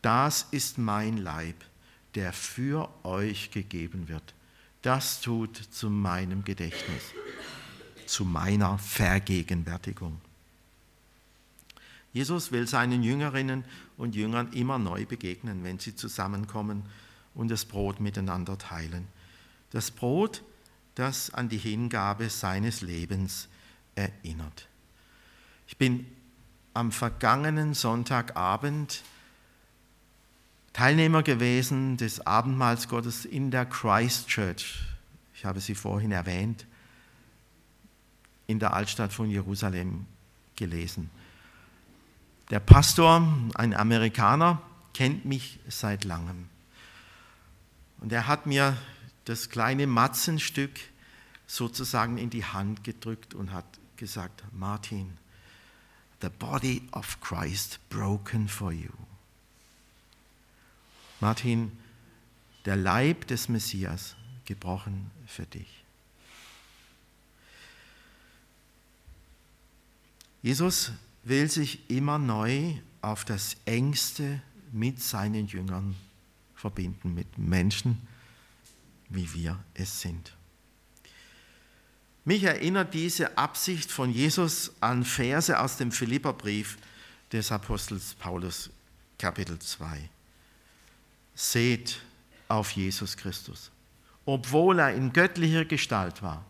das 0.00 0.46
ist 0.50 0.78
mein 0.78 1.18
Leib, 1.18 1.56
der 2.14 2.32
für 2.32 2.88
euch 3.04 3.50
gegeben 3.50 4.08
wird. 4.08 4.34
Das 4.80 5.20
tut 5.20 5.56
zu 5.56 5.90
meinem 5.90 6.44
Gedächtnis, 6.44 7.02
zu 8.06 8.24
meiner 8.24 8.78
Vergegenwärtigung. 8.78 10.20
Jesus 12.12 12.52
will 12.52 12.66
seinen 12.66 13.02
Jüngerinnen 13.02 13.64
und 13.96 14.14
Jüngern 14.14 14.52
immer 14.52 14.78
neu 14.78 15.06
begegnen, 15.06 15.62
wenn 15.62 15.78
sie 15.78 15.94
zusammenkommen 15.94 16.82
und 17.34 17.50
das 17.50 17.64
Brot 17.64 18.00
miteinander 18.00 18.58
teilen. 18.58 19.06
Das 19.70 19.90
Brot, 19.90 20.42
das 20.94 21.32
an 21.32 21.48
die 21.48 21.58
Hingabe 21.58 22.28
seines 22.28 22.80
Lebens 22.82 23.48
erinnert. 23.94 24.68
Ich 25.66 25.76
bin 25.76 26.06
am 26.74 26.92
vergangenen 26.92 27.74
Sonntagabend 27.74 29.02
Teilnehmer 30.72 31.22
gewesen 31.22 31.98
des 31.98 32.26
Abendmahlsgottes 32.26 33.26
in 33.26 33.50
der 33.50 33.66
Christchurch. 33.66 34.80
Ich 35.34 35.44
habe 35.44 35.60
sie 35.60 35.74
vorhin 35.74 36.12
erwähnt, 36.12 36.66
in 38.46 38.58
der 38.58 38.72
Altstadt 38.72 39.12
von 39.12 39.28
Jerusalem 39.28 40.06
gelesen. 40.56 41.10
Der 42.50 42.60
Pastor, 42.60 43.26
ein 43.54 43.74
Amerikaner, 43.74 44.62
kennt 44.94 45.24
mich 45.24 45.58
seit 45.68 46.04
langem. 46.04 46.48
Und 48.00 48.12
er 48.12 48.26
hat 48.26 48.46
mir 48.46 48.76
das 49.24 49.48
kleine 49.48 49.86
Matzenstück 49.86 50.80
sozusagen 51.46 52.18
in 52.18 52.30
die 52.30 52.44
Hand 52.44 52.84
gedrückt 52.84 53.34
und 53.34 53.52
hat 53.52 53.66
gesagt, 53.96 54.42
Martin, 54.52 55.18
the 56.20 56.28
body 56.28 56.82
of 56.92 57.20
Christ 57.20 57.78
broken 57.88 58.48
for 58.48 58.72
you. 58.72 58.90
Martin, 61.20 61.72
der 62.64 62.76
Leib 62.76 63.26
des 63.26 63.48
Messias 63.48 64.16
gebrochen 64.44 65.10
für 65.26 65.46
dich. 65.46 65.84
Jesus 70.42 70.90
will 71.22 71.48
sich 71.48 71.88
immer 71.88 72.18
neu 72.18 72.74
auf 73.00 73.24
das 73.24 73.56
engste 73.64 74.42
mit 74.72 75.00
seinen 75.00 75.46
Jüngern 75.46 75.94
verbinden, 76.56 77.14
mit 77.14 77.38
Menschen, 77.38 78.08
wie 79.14 79.32
wir 79.34 79.58
es 79.74 80.00
sind. 80.00 80.32
Mich 82.24 82.44
erinnert 82.44 82.94
diese 82.94 83.36
Absicht 83.36 83.90
von 83.90 84.10
Jesus 84.10 84.72
an 84.80 85.04
Verse 85.04 85.58
aus 85.58 85.76
dem 85.76 85.90
Philipperbrief 85.90 86.78
des 87.32 87.50
Apostels 87.50 88.14
Paulus, 88.14 88.70
Kapitel 89.18 89.58
2. 89.58 90.08
Seht 91.34 92.00
auf 92.48 92.70
Jesus 92.70 93.16
Christus. 93.16 93.72
Obwohl 94.24 94.78
er 94.78 94.94
in 94.94 95.12
göttlicher 95.12 95.64
Gestalt 95.64 96.22
war, 96.22 96.44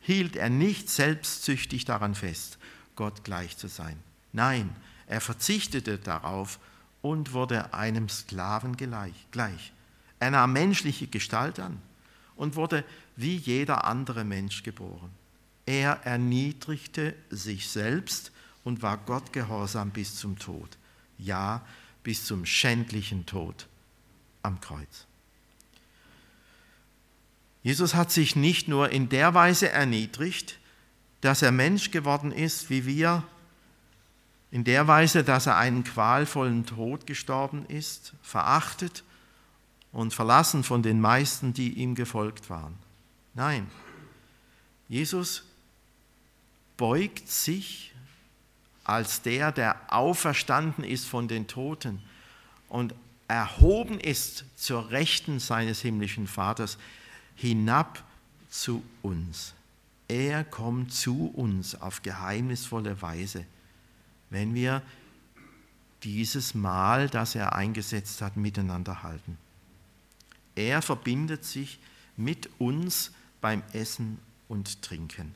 hielt 0.00 0.36
er 0.36 0.50
nicht 0.50 0.90
selbstsüchtig 0.90 1.86
daran 1.86 2.14
fest, 2.14 2.58
Gott 2.94 3.24
gleich 3.24 3.56
zu 3.56 3.68
sein. 3.68 3.98
Nein, 4.32 4.74
er 5.06 5.22
verzichtete 5.22 5.98
darauf 5.98 6.58
und 7.00 7.32
wurde 7.32 7.72
einem 7.72 8.10
Sklaven 8.10 8.76
gleich. 8.76 9.72
Er 10.18 10.30
nahm 10.30 10.52
menschliche 10.52 11.06
Gestalt 11.06 11.58
an 11.58 11.80
und 12.36 12.54
wurde 12.54 12.84
wie 13.16 13.36
jeder 13.36 13.84
andere 13.84 14.24
Mensch 14.24 14.62
geboren. 14.62 15.10
Er 15.64 16.00
erniedrigte 16.04 17.14
sich 17.30 17.68
selbst 17.68 18.30
und 18.62 18.82
war 18.82 18.98
Gott 18.98 19.32
gehorsam 19.32 19.90
bis 19.90 20.16
zum 20.16 20.38
Tod. 20.38 20.78
Ja, 21.18 21.62
bis 22.02 22.24
zum 22.24 22.46
schändlichen 22.46 23.26
Tod 23.26 23.66
am 24.42 24.60
Kreuz. 24.60 25.06
Jesus 27.62 27.94
hat 27.94 28.12
sich 28.12 28.36
nicht 28.36 28.68
nur 28.68 28.90
in 28.90 29.08
der 29.08 29.34
Weise 29.34 29.70
erniedrigt, 29.70 30.60
dass 31.20 31.42
er 31.42 31.50
Mensch 31.50 31.90
geworden 31.90 32.30
ist 32.30 32.70
wie 32.70 32.86
wir, 32.86 33.24
in 34.52 34.62
der 34.62 34.86
Weise, 34.86 35.24
dass 35.24 35.46
er 35.46 35.56
einen 35.56 35.82
qualvollen 35.82 36.64
Tod 36.64 37.06
gestorben 37.06 37.66
ist, 37.66 38.12
verachtet 38.22 39.02
und 39.96 40.12
verlassen 40.12 40.62
von 40.62 40.82
den 40.82 41.00
meisten, 41.00 41.54
die 41.54 41.72
ihm 41.72 41.94
gefolgt 41.94 42.50
waren. 42.50 42.74
Nein, 43.32 43.66
Jesus 44.90 45.42
beugt 46.76 47.30
sich 47.30 47.94
als 48.84 49.22
der, 49.22 49.52
der 49.52 49.80
auferstanden 49.88 50.84
ist 50.84 51.06
von 51.06 51.28
den 51.28 51.46
Toten 51.46 52.02
und 52.68 52.94
erhoben 53.26 53.98
ist 53.98 54.44
zur 54.54 54.90
Rechten 54.90 55.40
seines 55.40 55.80
himmlischen 55.80 56.26
Vaters, 56.26 56.76
hinab 57.34 58.04
zu 58.50 58.82
uns. 59.00 59.54
Er 60.08 60.44
kommt 60.44 60.92
zu 60.92 61.28
uns 61.28 61.74
auf 61.74 62.02
geheimnisvolle 62.02 63.00
Weise, 63.00 63.46
wenn 64.28 64.54
wir 64.54 64.82
dieses 66.02 66.54
Mahl, 66.54 67.08
das 67.08 67.34
er 67.34 67.54
eingesetzt 67.54 68.20
hat, 68.20 68.36
miteinander 68.36 69.02
halten. 69.02 69.38
Er 70.56 70.82
verbindet 70.82 71.44
sich 71.44 71.78
mit 72.16 72.50
uns 72.58 73.12
beim 73.40 73.62
Essen 73.72 74.18
und 74.48 74.82
Trinken. 74.82 75.34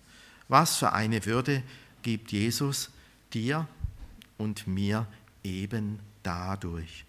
Was 0.49 0.79
für 0.79 0.93
eine 0.93 1.25
Würde 1.27 1.63
gibt 2.03 2.33
Jesus 2.33 2.91
dir 3.33 3.69
und 4.39 4.67
mir 4.67 5.07
eben 5.45 6.01
dadurch. 6.23 7.05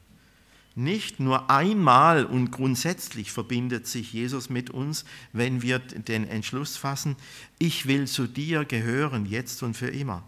Nicht 0.75 1.19
nur 1.19 1.49
einmal 1.49 2.25
und 2.25 2.51
grundsätzlich 2.51 3.31
verbindet 3.31 3.87
sich 3.87 4.13
Jesus 4.13 4.49
mit 4.49 4.69
uns, 4.69 5.03
wenn 5.33 5.61
wir 5.61 5.79
den 5.79 6.27
Entschluss 6.27 6.77
fassen, 6.77 7.17
ich 7.59 7.87
will 7.87 8.07
zu 8.07 8.25
dir 8.25 8.63
gehören, 8.63 9.25
jetzt 9.25 9.63
und 9.63 9.75
für 9.75 9.89
immer. 9.89 10.23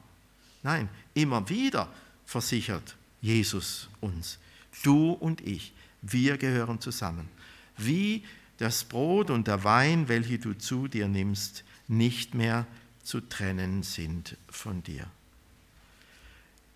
Nein, 0.61 0.89
immer 1.13 1.47
wieder 1.49 1.89
versichert 2.25 2.95
Jesus 3.21 3.89
uns, 4.01 4.37
du 4.83 5.11
und 5.11 5.39
ich, 5.41 5.73
wir 6.01 6.37
gehören 6.37 6.81
zusammen. 6.81 7.29
Wie 7.77 8.23
das 8.57 8.83
Brot 8.83 9.29
und 9.29 9.47
der 9.47 9.63
Wein, 9.63 10.07
welche 10.07 10.39
du 10.39 10.53
zu 10.53 10.87
dir 10.87 11.07
nimmst, 11.07 11.63
nicht 11.87 12.33
mehr 12.33 12.65
zu 13.03 13.19
trennen 13.21 13.83
sind 13.83 14.37
von 14.49 14.83
dir. 14.83 15.07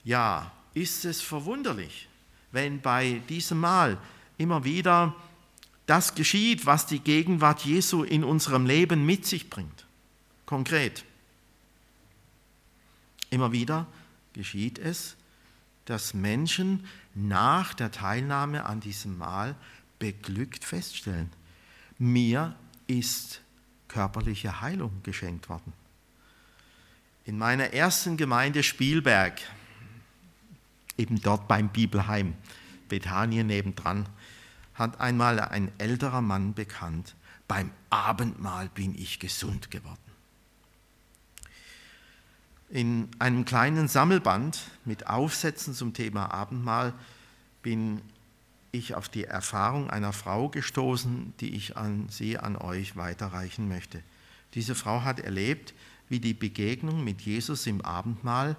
Ja, 0.03 0.51
ist 0.73 1.05
es 1.05 1.21
verwunderlich, 1.21 2.07
wenn 2.51 2.81
bei 2.81 3.21
diesem 3.29 3.60
Mahl 3.60 3.97
immer 4.38 4.63
wieder 4.63 5.15
das 5.86 6.15
geschieht, 6.15 6.65
was 6.65 6.86
die 6.86 6.99
Gegenwart 6.99 7.63
Jesu 7.63 8.03
in 8.03 8.23
unserem 8.23 8.65
Leben 8.65 9.05
mit 9.05 9.25
sich 9.25 9.49
bringt. 9.49 9.86
Konkret. 10.45 11.05
Immer 13.29 13.51
wieder 13.51 13.88
geschieht 14.33 14.79
es, 14.79 15.15
dass 15.86 16.13
Menschen 16.13 16.86
nach 17.15 17.73
der 17.73 17.91
Teilnahme 17.91 18.65
an 18.65 18.81
diesem 18.81 19.17
Mahl 19.17 19.55
beglückt 19.99 20.63
feststellen, 20.63 21.31
mir 21.97 22.55
ist 22.88 23.41
körperliche 23.88 24.62
Heilung 24.62 25.01
geschenkt 25.03 25.49
worden. 25.49 25.73
In 27.25 27.38
meiner 27.38 27.73
ersten 27.73 28.17
Gemeinde 28.17 28.63
Spielberg 28.63 29.41
eben 30.97 31.21
dort 31.21 31.47
beim 31.47 31.69
Bibelheim, 31.69 32.36
Bethanien 32.89 33.47
nebendran, 33.47 34.07
hat 34.73 34.99
einmal 34.99 35.39
ein 35.39 35.71
älterer 35.77 36.21
Mann 36.21 36.53
bekannt, 36.53 37.15
beim 37.47 37.71
Abendmahl 37.89 38.69
bin 38.69 38.95
ich 38.95 39.19
gesund 39.19 39.71
geworden. 39.71 39.97
In 42.69 43.10
einem 43.19 43.45
kleinen 43.45 43.88
Sammelband 43.88 44.60
mit 44.83 45.07
Aufsätzen 45.07 45.73
zum 45.73 45.93
Thema 45.93 46.33
Abendmahl 46.33 46.93
bin 47.62 48.01
ich 48.71 48.95
auf 48.95 49.10
die 49.10 49.23
Erfahrung 49.23 49.89
einer 49.89 50.13
Frau 50.13 50.49
gestoßen, 50.49 51.34
die 51.39 51.56
ich 51.56 51.77
an 51.77 52.08
Sie, 52.10 52.38
an 52.38 52.56
euch 52.56 52.95
weiterreichen 52.95 53.67
möchte. 53.67 54.01
Diese 54.53 54.75
Frau 54.75 55.03
hat 55.03 55.19
erlebt, 55.19 55.73
wie 56.10 56.19
die 56.19 56.34
Begegnung 56.34 57.03
mit 57.03 57.21
Jesus 57.21 57.67
im 57.67 57.82
Abendmahl 57.82 58.56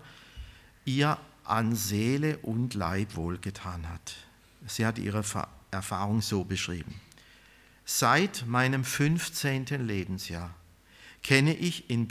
ihr 0.85 1.19
an 1.45 1.75
Seele 1.75 2.39
und 2.39 2.75
Leib 2.75 3.17
wohlgetan 3.17 3.89
hat. 3.89 4.17
Sie 4.67 4.85
hat 4.85 4.99
ihre 4.99 5.25
Erfahrung 5.71 6.21
so 6.21 6.45
beschrieben. 6.45 7.01
Seit 7.85 8.47
meinem 8.47 8.85
15. 8.85 9.65
Lebensjahr 9.87 10.55
kenne 11.23 11.55
ich 11.55 11.89
in 11.89 12.07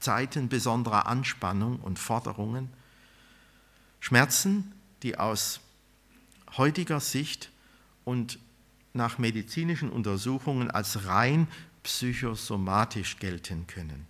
Zeiten 0.00 0.48
besonderer 0.48 1.06
Anspannung 1.06 1.80
und 1.80 1.98
Forderungen 1.98 2.70
Schmerzen, 4.00 4.72
die 5.02 5.18
aus 5.18 5.60
heutiger 6.56 7.00
Sicht 7.00 7.50
und 8.04 8.38
nach 8.94 9.18
medizinischen 9.18 9.90
Untersuchungen 9.90 10.70
als 10.70 11.06
rein 11.06 11.46
psychosomatisch 11.82 13.18
gelten 13.18 13.66
können. 13.66 14.06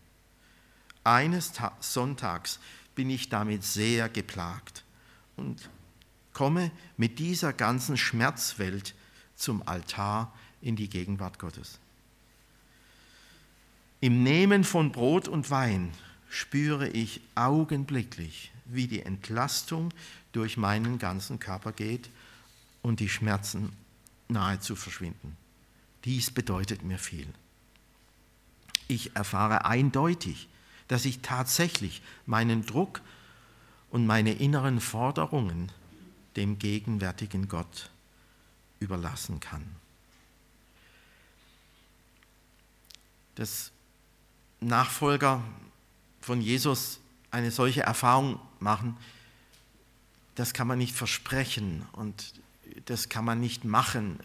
Eines 1.05 1.53
Sonntags 1.81 2.59
bin 2.95 3.11
ich 3.11 3.29
damit 3.29 3.65
sehr 3.65 4.09
geplagt 4.09 4.85
und 5.37 5.69
komme 6.33 6.71
mit 6.97 7.19
dieser 7.19 7.53
ganzen 7.53 7.97
Schmerzwelt 7.97 8.95
zum 9.37 9.67
Altar 9.67 10.33
in 10.61 10.77
die 10.77 10.89
Gegenwart 10.89 11.39
Gottes. 11.39 11.79
Im 14.01 14.23
Nehmen 14.23 14.65
von 14.65 14.93
Brot 14.93 15.29
und 15.29 15.51
Wein 15.51 15.93
spüre 16.29 16.89
ich 16.89 17.21
augenblicklich, 17.35 18.53
wie 18.65 18.87
die 18.87 19.03
Entlastung 19.03 19.93
durch 20.33 20.57
meinen 20.57 20.99
ganzen 20.99 21.41
Körper 21.41 21.73
geht 21.73 22.11
und 22.83 23.01
die 23.01 23.09
Schmerzen 23.09 23.73
nahezu 24.29 24.77
verschwinden. 24.77 25.37
Dies 26.05 26.31
bedeutet 26.31 26.83
mir 26.83 26.99
viel. 26.99 27.27
Ich 28.87 29.15
erfahre 29.17 29.65
eindeutig, 29.65 30.49
dass 30.89 31.05
ich 31.05 31.21
tatsächlich 31.21 32.03
meinen 32.25 32.65
Druck 32.65 33.03
und 33.91 34.07
meine 34.07 34.33
inneren 34.33 34.81
Forderungen 34.81 35.71
dem 36.37 36.59
gegenwärtigen 36.59 37.49
Gott 37.49 37.91
überlassen 38.81 39.41
kann. 39.41 39.65
Dass 43.35 43.71
Nachfolger 44.61 45.43
von 46.21 46.41
Jesus 46.41 47.01
eine 47.31 47.51
solche 47.51 47.83
Erfahrung 47.83 48.41
machen, 48.61 48.97
das 50.35 50.55
kann 50.55 50.67
man 50.67 50.79
nicht 50.79 50.95
versprechen 50.95 51.87
und 51.93 52.33
das 52.87 53.09
kann 53.09 53.25
man 53.25 53.41
nicht 53.41 53.65
machen, 53.65 54.19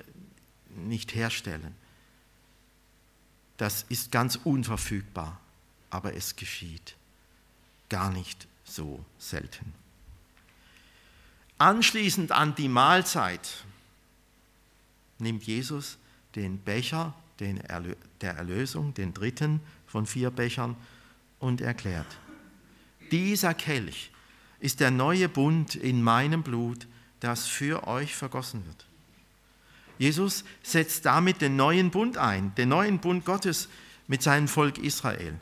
nicht 0.75 1.15
herstellen. 1.15 1.75
Das 3.57 3.85
ist 3.89 4.11
ganz 4.11 4.35
unverfügbar 4.43 5.39
aber 5.93 6.15
es 6.15 6.35
geschieht 6.35 6.95
gar 7.87 8.11
nicht 8.11 8.47
so 8.63 9.05
selten. 9.19 9.73
Anschließend 11.59 12.31
an 12.31 12.55
die 12.55 12.67
Mahlzeit 12.67 13.63
nimmt 15.19 15.43
Jesus 15.43 15.99
den 16.35 16.57
Becher 16.57 17.13
der 17.39 18.33
Erlösung, 18.35 18.93
den 18.95 19.13
dritten 19.13 19.59
von 19.85 20.07
vier 20.07 20.31
Bechern, 20.31 20.75
und 21.39 21.59
erklärt, 21.59 22.07
dieser 23.11 23.53
Kelch 23.53 24.11
ist 24.61 24.79
der 24.79 24.91
neue 24.91 25.27
Bund 25.27 25.75
in 25.75 26.01
meinem 26.01 26.41
Blut, 26.41 26.87
das 27.23 27.47
für 27.47 27.87
euch 27.87 28.15
vergossen 28.15 28.65
wird. 28.65 28.85
Jesus 29.97 30.43
setzt 30.63 31.05
damit 31.05 31.41
den 31.41 31.55
neuen 31.55 31.91
Bund 31.91 32.17
ein, 32.17 32.53
den 32.55 32.69
neuen 32.69 32.99
Bund 32.99 33.25
Gottes 33.25 33.69
mit 34.07 34.21
seinem 34.21 34.47
Volk 34.47 34.77
Israel. 34.77 35.39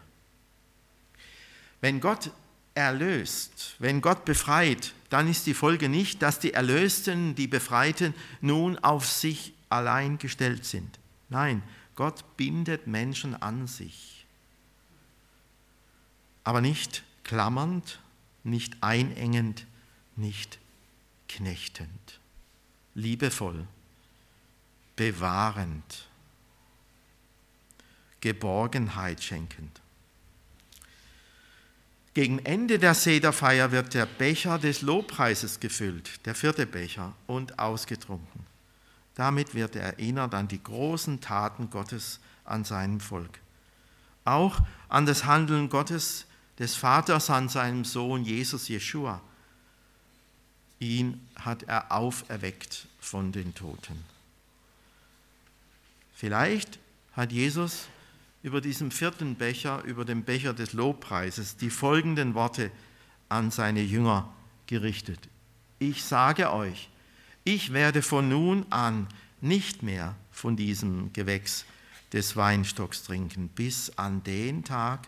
Wenn 1.80 2.00
Gott 2.00 2.32
erlöst, 2.76 3.76
wenn 3.80 4.02
Gott 4.02 4.26
befreit, 4.26 4.94
dann 5.10 5.28
ist 5.28 5.48
die 5.48 5.54
Folge 5.54 5.90
nicht, 5.90 6.22
dass 6.22 6.40
die 6.40 6.54
Erlösten, 6.54 7.36
die 7.36 7.48
Befreiten 7.48 8.14
nun 8.40 8.78
auf 8.78 9.08
sich 9.08 9.54
allein 9.70 10.18
gestellt 10.18 10.66
sind. 10.66 11.00
Nein, 11.30 11.64
Gott 11.96 12.38
bindet 12.38 12.88
Menschen 12.88 13.42
an 13.42 13.68
sich. 13.68 14.26
Aber 16.44 16.62
nicht 16.62 17.04
klammernd, 17.24 18.00
nicht 18.44 18.78
einengend, 18.82 19.66
nicht 20.16 20.60
knechtend. 21.36 22.20
Liebevoll, 22.94 23.68
bewahrend, 24.96 26.08
Geborgenheit 28.20 29.24
schenkend. 29.24 29.82
Gegen 32.14 32.40
Ende 32.40 32.78
der 32.78 32.94
Sederfeier 32.94 33.72
wird 33.72 33.94
der 33.94 34.06
Becher 34.06 34.60
des 34.60 34.82
Lobpreises 34.82 35.62
gefüllt, 35.62 36.26
der 36.26 36.36
vierte 36.36 36.66
Becher, 36.66 37.14
und 37.26 37.58
ausgetrunken. 37.58 38.46
Damit 39.16 39.56
wird 39.56 39.78
er 39.78 39.84
erinnert 39.84 40.34
an 40.34 40.50
die 40.50 40.62
großen 40.62 41.22
Taten 41.22 41.70
Gottes 41.70 42.20
an 42.44 42.66
seinem 42.66 43.00
Volk. 43.00 43.40
Auch 44.26 44.60
an 44.90 45.06
das 45.06 45.26
Handeln 45.26 45.70
Gottes, 45.70 46.26
des 46.60 46.76
Vaters 46.76 47.30
an 47.30 47.50
seinem 47.50 47.86
Sohn 47.86 48.24
Jesus 48.24 48.68
Jeschua. 48.68 49.22
Ihn 50.82 51.22
hat 51.36 51.64
er 51.64 51.92
auferweckt 51.92 52.88
von 53.00 53.32
den 53.32 53.54
Toten. 53.54 54.04
Vielleicht 56.16 56.80
hat 57.14 57.32
Jesus 57.32 57.88
über 58.42 58.62
diesem 58.62 58.90
vierten 58.90 59.36
Becher, 59.36 59.84
über 59.84 60.06
dem 60.06 60.24
Becher 60.24 60.56
des 60.56 60.74
Lobpreises, 60.74 61.56
die 61.56 61.70
folgenden 61.70 62.34
Worte 62.34 62.72
an 63.30 63.52
seine 63.52 63.82
Jünger 63.82 64.34
gerichtet. 64.66 65.20
Ich 65.78 66.04
sage 66.04 66.52
euch, 66.52 66.90
ich 67.44 67.74
werde 67.74 68.02
von 68.02 68.28
nun 68.28 68.66
an 68.72 69.08
nicht 69.40 69.84
mehr 69.84 70.16
von 70.32 70.56
diesem 70.56 71.14
Gewächs 71.14 71.66
des 72.12 72.36
Weinstocks 72.36 73.04
trinken, 73.04 73.50
bis 73.50 73.92
an 73.98 74.24
den 74.24 74.64
Tag, 74.64 75.08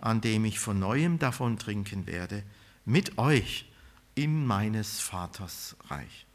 an 0.00 0.20
dem 0.20 0.44
ich 0.44 0.58
von 0.58 0.80
neuem 0.80 1.20
davon 1.20 1.56
trinken 1.56 2.08
werde, 2.08 2.42
mit 2.84 3.16
euch 3.16 3.66
in 4.14 4.46
meines 4.46 5.00
Vaters 5.00 5.76
Reich. 5.88 6.26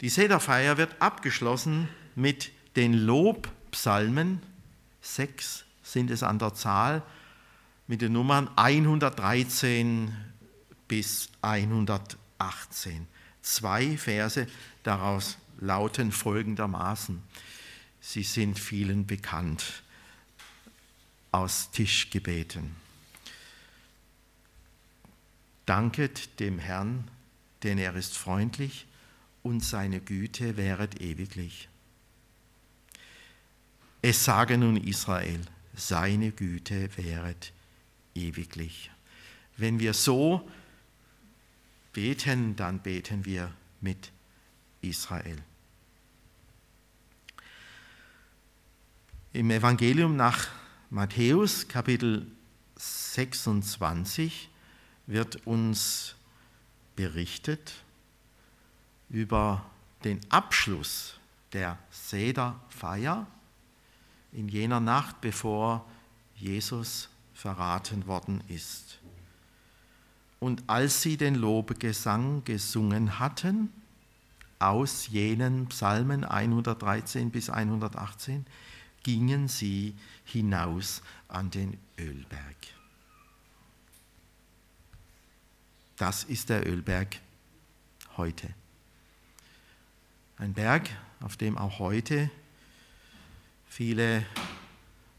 Die 0.00 0.08
Sederfeier 0.08 0.76
wird 0.76 1.00
abgeschlossen 1.00 1.88
mit 2.14 2.52
den 2.76 2.94
Lobpsalmen, 2.94 4.42
sechs 5.02 5.64
sind 5.82 6.10
es 6.10 6.22
an 6.22 6.38
der 6.38 6.54
Zahl, 6.54 7.02
mit 7.86 8.00
den 8.02 8.12
Nummern 8.12 8.48
113 8.56 10.14
bis 10.86 11.28
118. 11.42 13.08
Zwei 13.42 13.96
Verse 13.96 14.46
daraus 14.82 15.38
lauten 15.58 16.12
folgendermaßen. 16.12 17.22
Sie 18.00 18.22
sind 18.22 18.58
vielen 18.58 19.06
bekannt 19.06 19.82
aus 21.32 21.70
Tischgebeten. 21.70 22.74
Danket 25.70 26.40
dem 26.40 26.58
Herrn, 26.58 27.08
denn 27.62 27.78
er 27.78 27.94
ist 27.94 28.18
freundlich 28.18 28.88
und 29.44 29.64
seine 29.64 30.00
Güte 30.00 30.56
wäret 30.56 31.00
ewiglich. 31.00 31.68
Es 34.02 34.24
sage 34.24 34.58
nun 34.58 34.76
Israel, 34.76 35.38
seine 35.76 36.32
Güte 36.32 36.90
wäret 36.96 37.52
ewiglich. 38.16 38.90
Wenn 39.58 39.78
wir 39.78 39.94
so 39.94 40.50
beten, 41.92 42.56
dann 42.56 42.80
beten 42.80 43.24
wir 43.24 43.54
mit 43.80 44.10
Israel. 44.80 45.38
Im 49.32 49.52
Evangelium 49.52 50.16
nach 50.16 50.48
Matthäus 50.90 51.68
Kapitel 51.68 52.26
26 52.74 54.49
wird 55.10 55.44
uns 55.44 56.14
berichtet 56.94 57.72
über 59.08 59.66
den 60.04 60.20
Abschluss 60.28 61.18
der 61.52 61.78
Sederfeier 61.90 63.26
in 64.30 64.48
jener 64.48 64.78
Nacht, 64.78 65.20
bevor 65.20 65.84
Jesus 66.36 67.08
verraten 67.34 68.06
worden 68.06 68.40
ist. 68.46 69.00
Und 70.38 70.62
als 70.68 71.02
sie 71.02 71.16
den 71.16 71.34
Lobegesang 71.34 72.44
gesungen 72.44 73.18
hatten, 73.18 73.72
aus 74.60 75.08
jenen 75.08 75.66
Psalmen 75.66 76.24
113 76.24 77.32
bis 77.32 77.50
118, 77.50 78.46
gingen 79.02 79.48
sie 79.48 79.96
hinaus 80.24 81.02
an 81.26 81.50
den 81.50 81.78
Ölberg. 81.98 82.79
Das 86.00 86.24
ist 86.24 86.48
der 86.48 86.66
Ölberg 86.66 87.18
heute. 88.16 88.48
Ein 90.38 90.54
Berg, 90.54 90.88
auf 91.20 91.36
dem 91.36 91.58
auch 91.58 91.78
heute 91.78 92.30
viele 93.66 94.24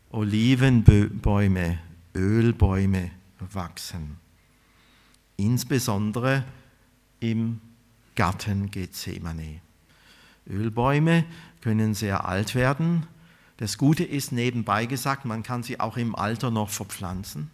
Olivenbäume, 0.09 1.77
Ölbäume 2.15 3.11
wachsen. 3.37 4.17
Insbesondere 5.37 6.45
im 7.19 7.61
Garten 8.15 8.71
Gethsemane. 8.71 9.61
Ölbäume 10.49 11.25
können 11.61 11.93
sehr 11.93 12.25
alt 12.25 12.55
werden. 12.55 13.05
Das 13.57 13.77
Gute 13.77 14.03
ist 14.03 14.31
nebenbei 14.31 14.87
gesagt, 14.87 15.25
man 15.25 15.43
kann 15.43 15.61
sie 15.61 15.79
auch 15.79 15.97
im 15.97 16.15
Alter 16.15 16.49
noch 16.49 16.71
verpflanzen. 16.71 17.51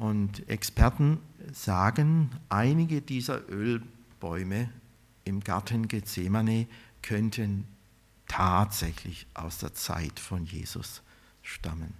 Und 0.00 0.48
Experten 0.48 1.18
sagen, 1.52 2.30
einige 2.48 3.02
dieser 3.02 3.46
Ölbäume 3.50 4.70
im 5.24 5.40
Garten 5.40 5.88
Gethsemane 5.88 6.66
könnten 7.02 7.66
tatsächlich 8.26 9.26
aus 9.34 9.58
der 9.58 9.74
Zeit 9.74 10.18
von 10.18 10.46
Jesus 10.46 11.02
stammen. 11.42 11.92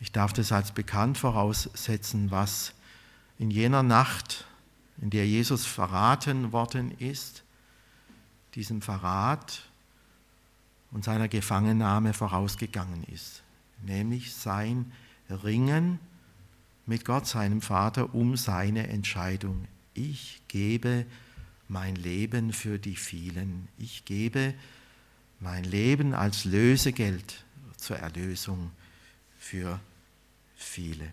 Ich 0.00 0.10
darf 0.10 0.32
das 0.32 0.50
als 0.50 0.72
bekannt 0.72 1.16
voraussetzen, 1.16 2.32
was 2.32 2.74
in 3.38 3.52
jener 3.52 3.84
Nacht, 3.84 4.46
in 5.00 5.10
der 5.10 5.28
Jesus 5.28 5.64
verraten 5.64 6.50
worden 6.50 6.90
ist, 6.98 7.44
diesem 8.56 8.82
Verrat 8.82 9.62
und 10.90 11.04
seiner 11.04 11.28
Gefangennahme 11.28 12.14
vorausgegangen 12.14 13.04
ist, 13.04 13.44
nämlich 13.86 14.34
sein 14.34 14.90
Ringen 15.30 15.98
mit 16.86 17.04
Gott, 17.04 17.26
seinem 17.26 17.60
Vater, 17.60 18.14
um 18.14 18.36
seine 18.36 18.88
Entscheidung 18.88 19.66
ich 19.94 20.42
gebe 20.48 21.06
mein 21.68 21.94
Leben 21.94 22.52
für 22.52 22.78
die 22.78 22.96
vielen. 22.96 23.68
Ich 23.78 24.04
gebe 24.04 24.54
mein 25.40 25.64
Leben 25.64 26.14
als 26.14 26.44
Lösegeld 26.44 27.44
zur 27.76 27.96
Erlösung 27.96 28.72
für 29.38 29.80
viele. 30.56 31.12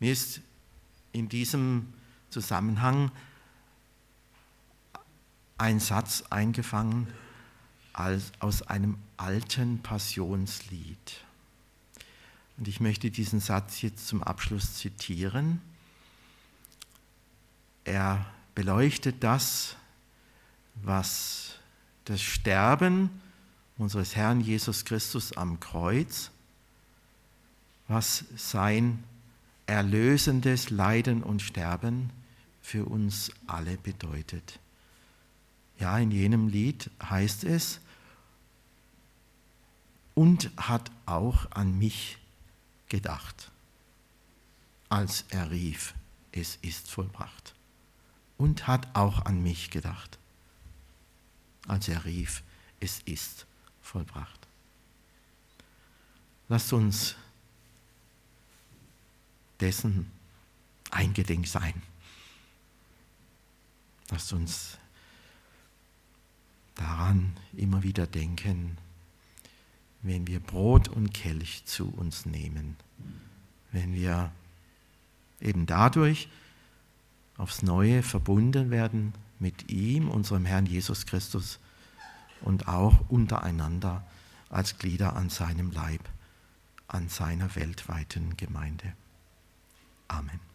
Mir 0.00 0.12
ist 0.12 0.40
in 1.12 1.28
diesem 1.28 1.92
Zusammenhang 2.30 3.12
ein 5.58 5.78
Satz 5.78 6.24
eingefangen 6.30 7.06
aus 8.40 8.62
einem 8.62 8.96
alten 9.16 9.80
Passionslied. 9.82 11.24
Und 12.56 12.68
ich 12.68 12.80
möchte 12.80 13.10
diesen 13.10 13.40
Satz 13.40 13.82
jetzt 13.82 14.06
zum 14.06 14.22
Abschluss 14.22 14.74
zitieren. 14.74 15.60
Er 17.84 18.24
beleuchtet 18.54 19.22
das, 19.24 19.76
was 20.76 21.56
das 22.04 22.20
Sterben 22.20 23.10
unseres 23.76 24.14
Herrn 24.14 24.40
Jesus 24.40 24.84
Christus 24.84 25.36
am 25.36 25.58
Kreuz, 25.58 26.30
was 27.88 28.24
sein 28.36 29.02
erlösendes 29.66 30.70
Leiden 30.70 31.22
und 31.22 31.42
Sterben 31.42 32.10
für 32.62 32.84
uns 32.86 33.32
alle 33.46 33.76
bedeutet. 33.78 34.58
Ja, 35.78 35.98
in 35.98 36.10
jenem 36.10 36.48
Lied 36.48 36.90
heißt 37.02 37.44
es, 37.44 37.80
und 40.14 40.50
hat 40.56 40.92
auch 41.06 41.50
an 41.50 41.76
mich 41.76 42.18
gedacht, 42.88 43.50
als 44.88 45.24
er 45.30 45.50
rief, 45.50 45.94
es 46.32 46.56
ist 46.62 46.90
vollbracht 46.90 47.54
und 48.38 48.66
hat 48.66 48.94
auch 48.94 49.24
an 49.24 49.42
mich 49.42 49.70
gedacht, 49.70 50.18
als 51.66 51.88
er 51.88 52.04
rief, 52.04 52.42
es 52.80 53.00
ist 53.04 53.46
vollbracht. 53.80 54.46
Lasst 56.48 56.72
uns 56.72 57.16
dessen 59.60 60.10
eingedenk 60.90 61.46
sein. 61.46 61.82
Lasst 64.10 64.32
uns 64.32 64.78
daran 66.74 67.36
immer 67.56 67.82
wieder 67.82 68.06
denken, 68.06 68.76
wenn 70.04 70.26
wir 70.26 70.38
Brot 70.38 70.88
und 70.88 71.12
Kelch 71.12 71.64
zu 71.64 71.88
uns 71.88 72.26
nehmen, 72.26 72.76
wenn 73.72 73.94
wir 73.94 74.30
eben 75.40 75.66
dadurch, 75.66 76.28
aufs 77.36 77.62
Neue 77.62 78.02
verbunden 78.04 78.70
werden 78.70 79.12
mit 79.40 79.70
ihm, 79.70 80.08
unserem 80.08 80.44
Herrn 80.44 80.66
Jesus 80.66 81.06
Christus, 81.06 81.58
und 82.42 82.68
auch 82.68 83.08
untereinander 83.08 84.06
als 84.50 84.78
Glieder 84.78 85.16
an 85.16 85.30
seinem 85.30 85.72
Leib, 85.72 86.02
an 86.86 87.08
seiner 87.08 87.56
weltweiten 87.56 88.36
Gemeinde. 88.36 88.92
Amen. 90.06 90.53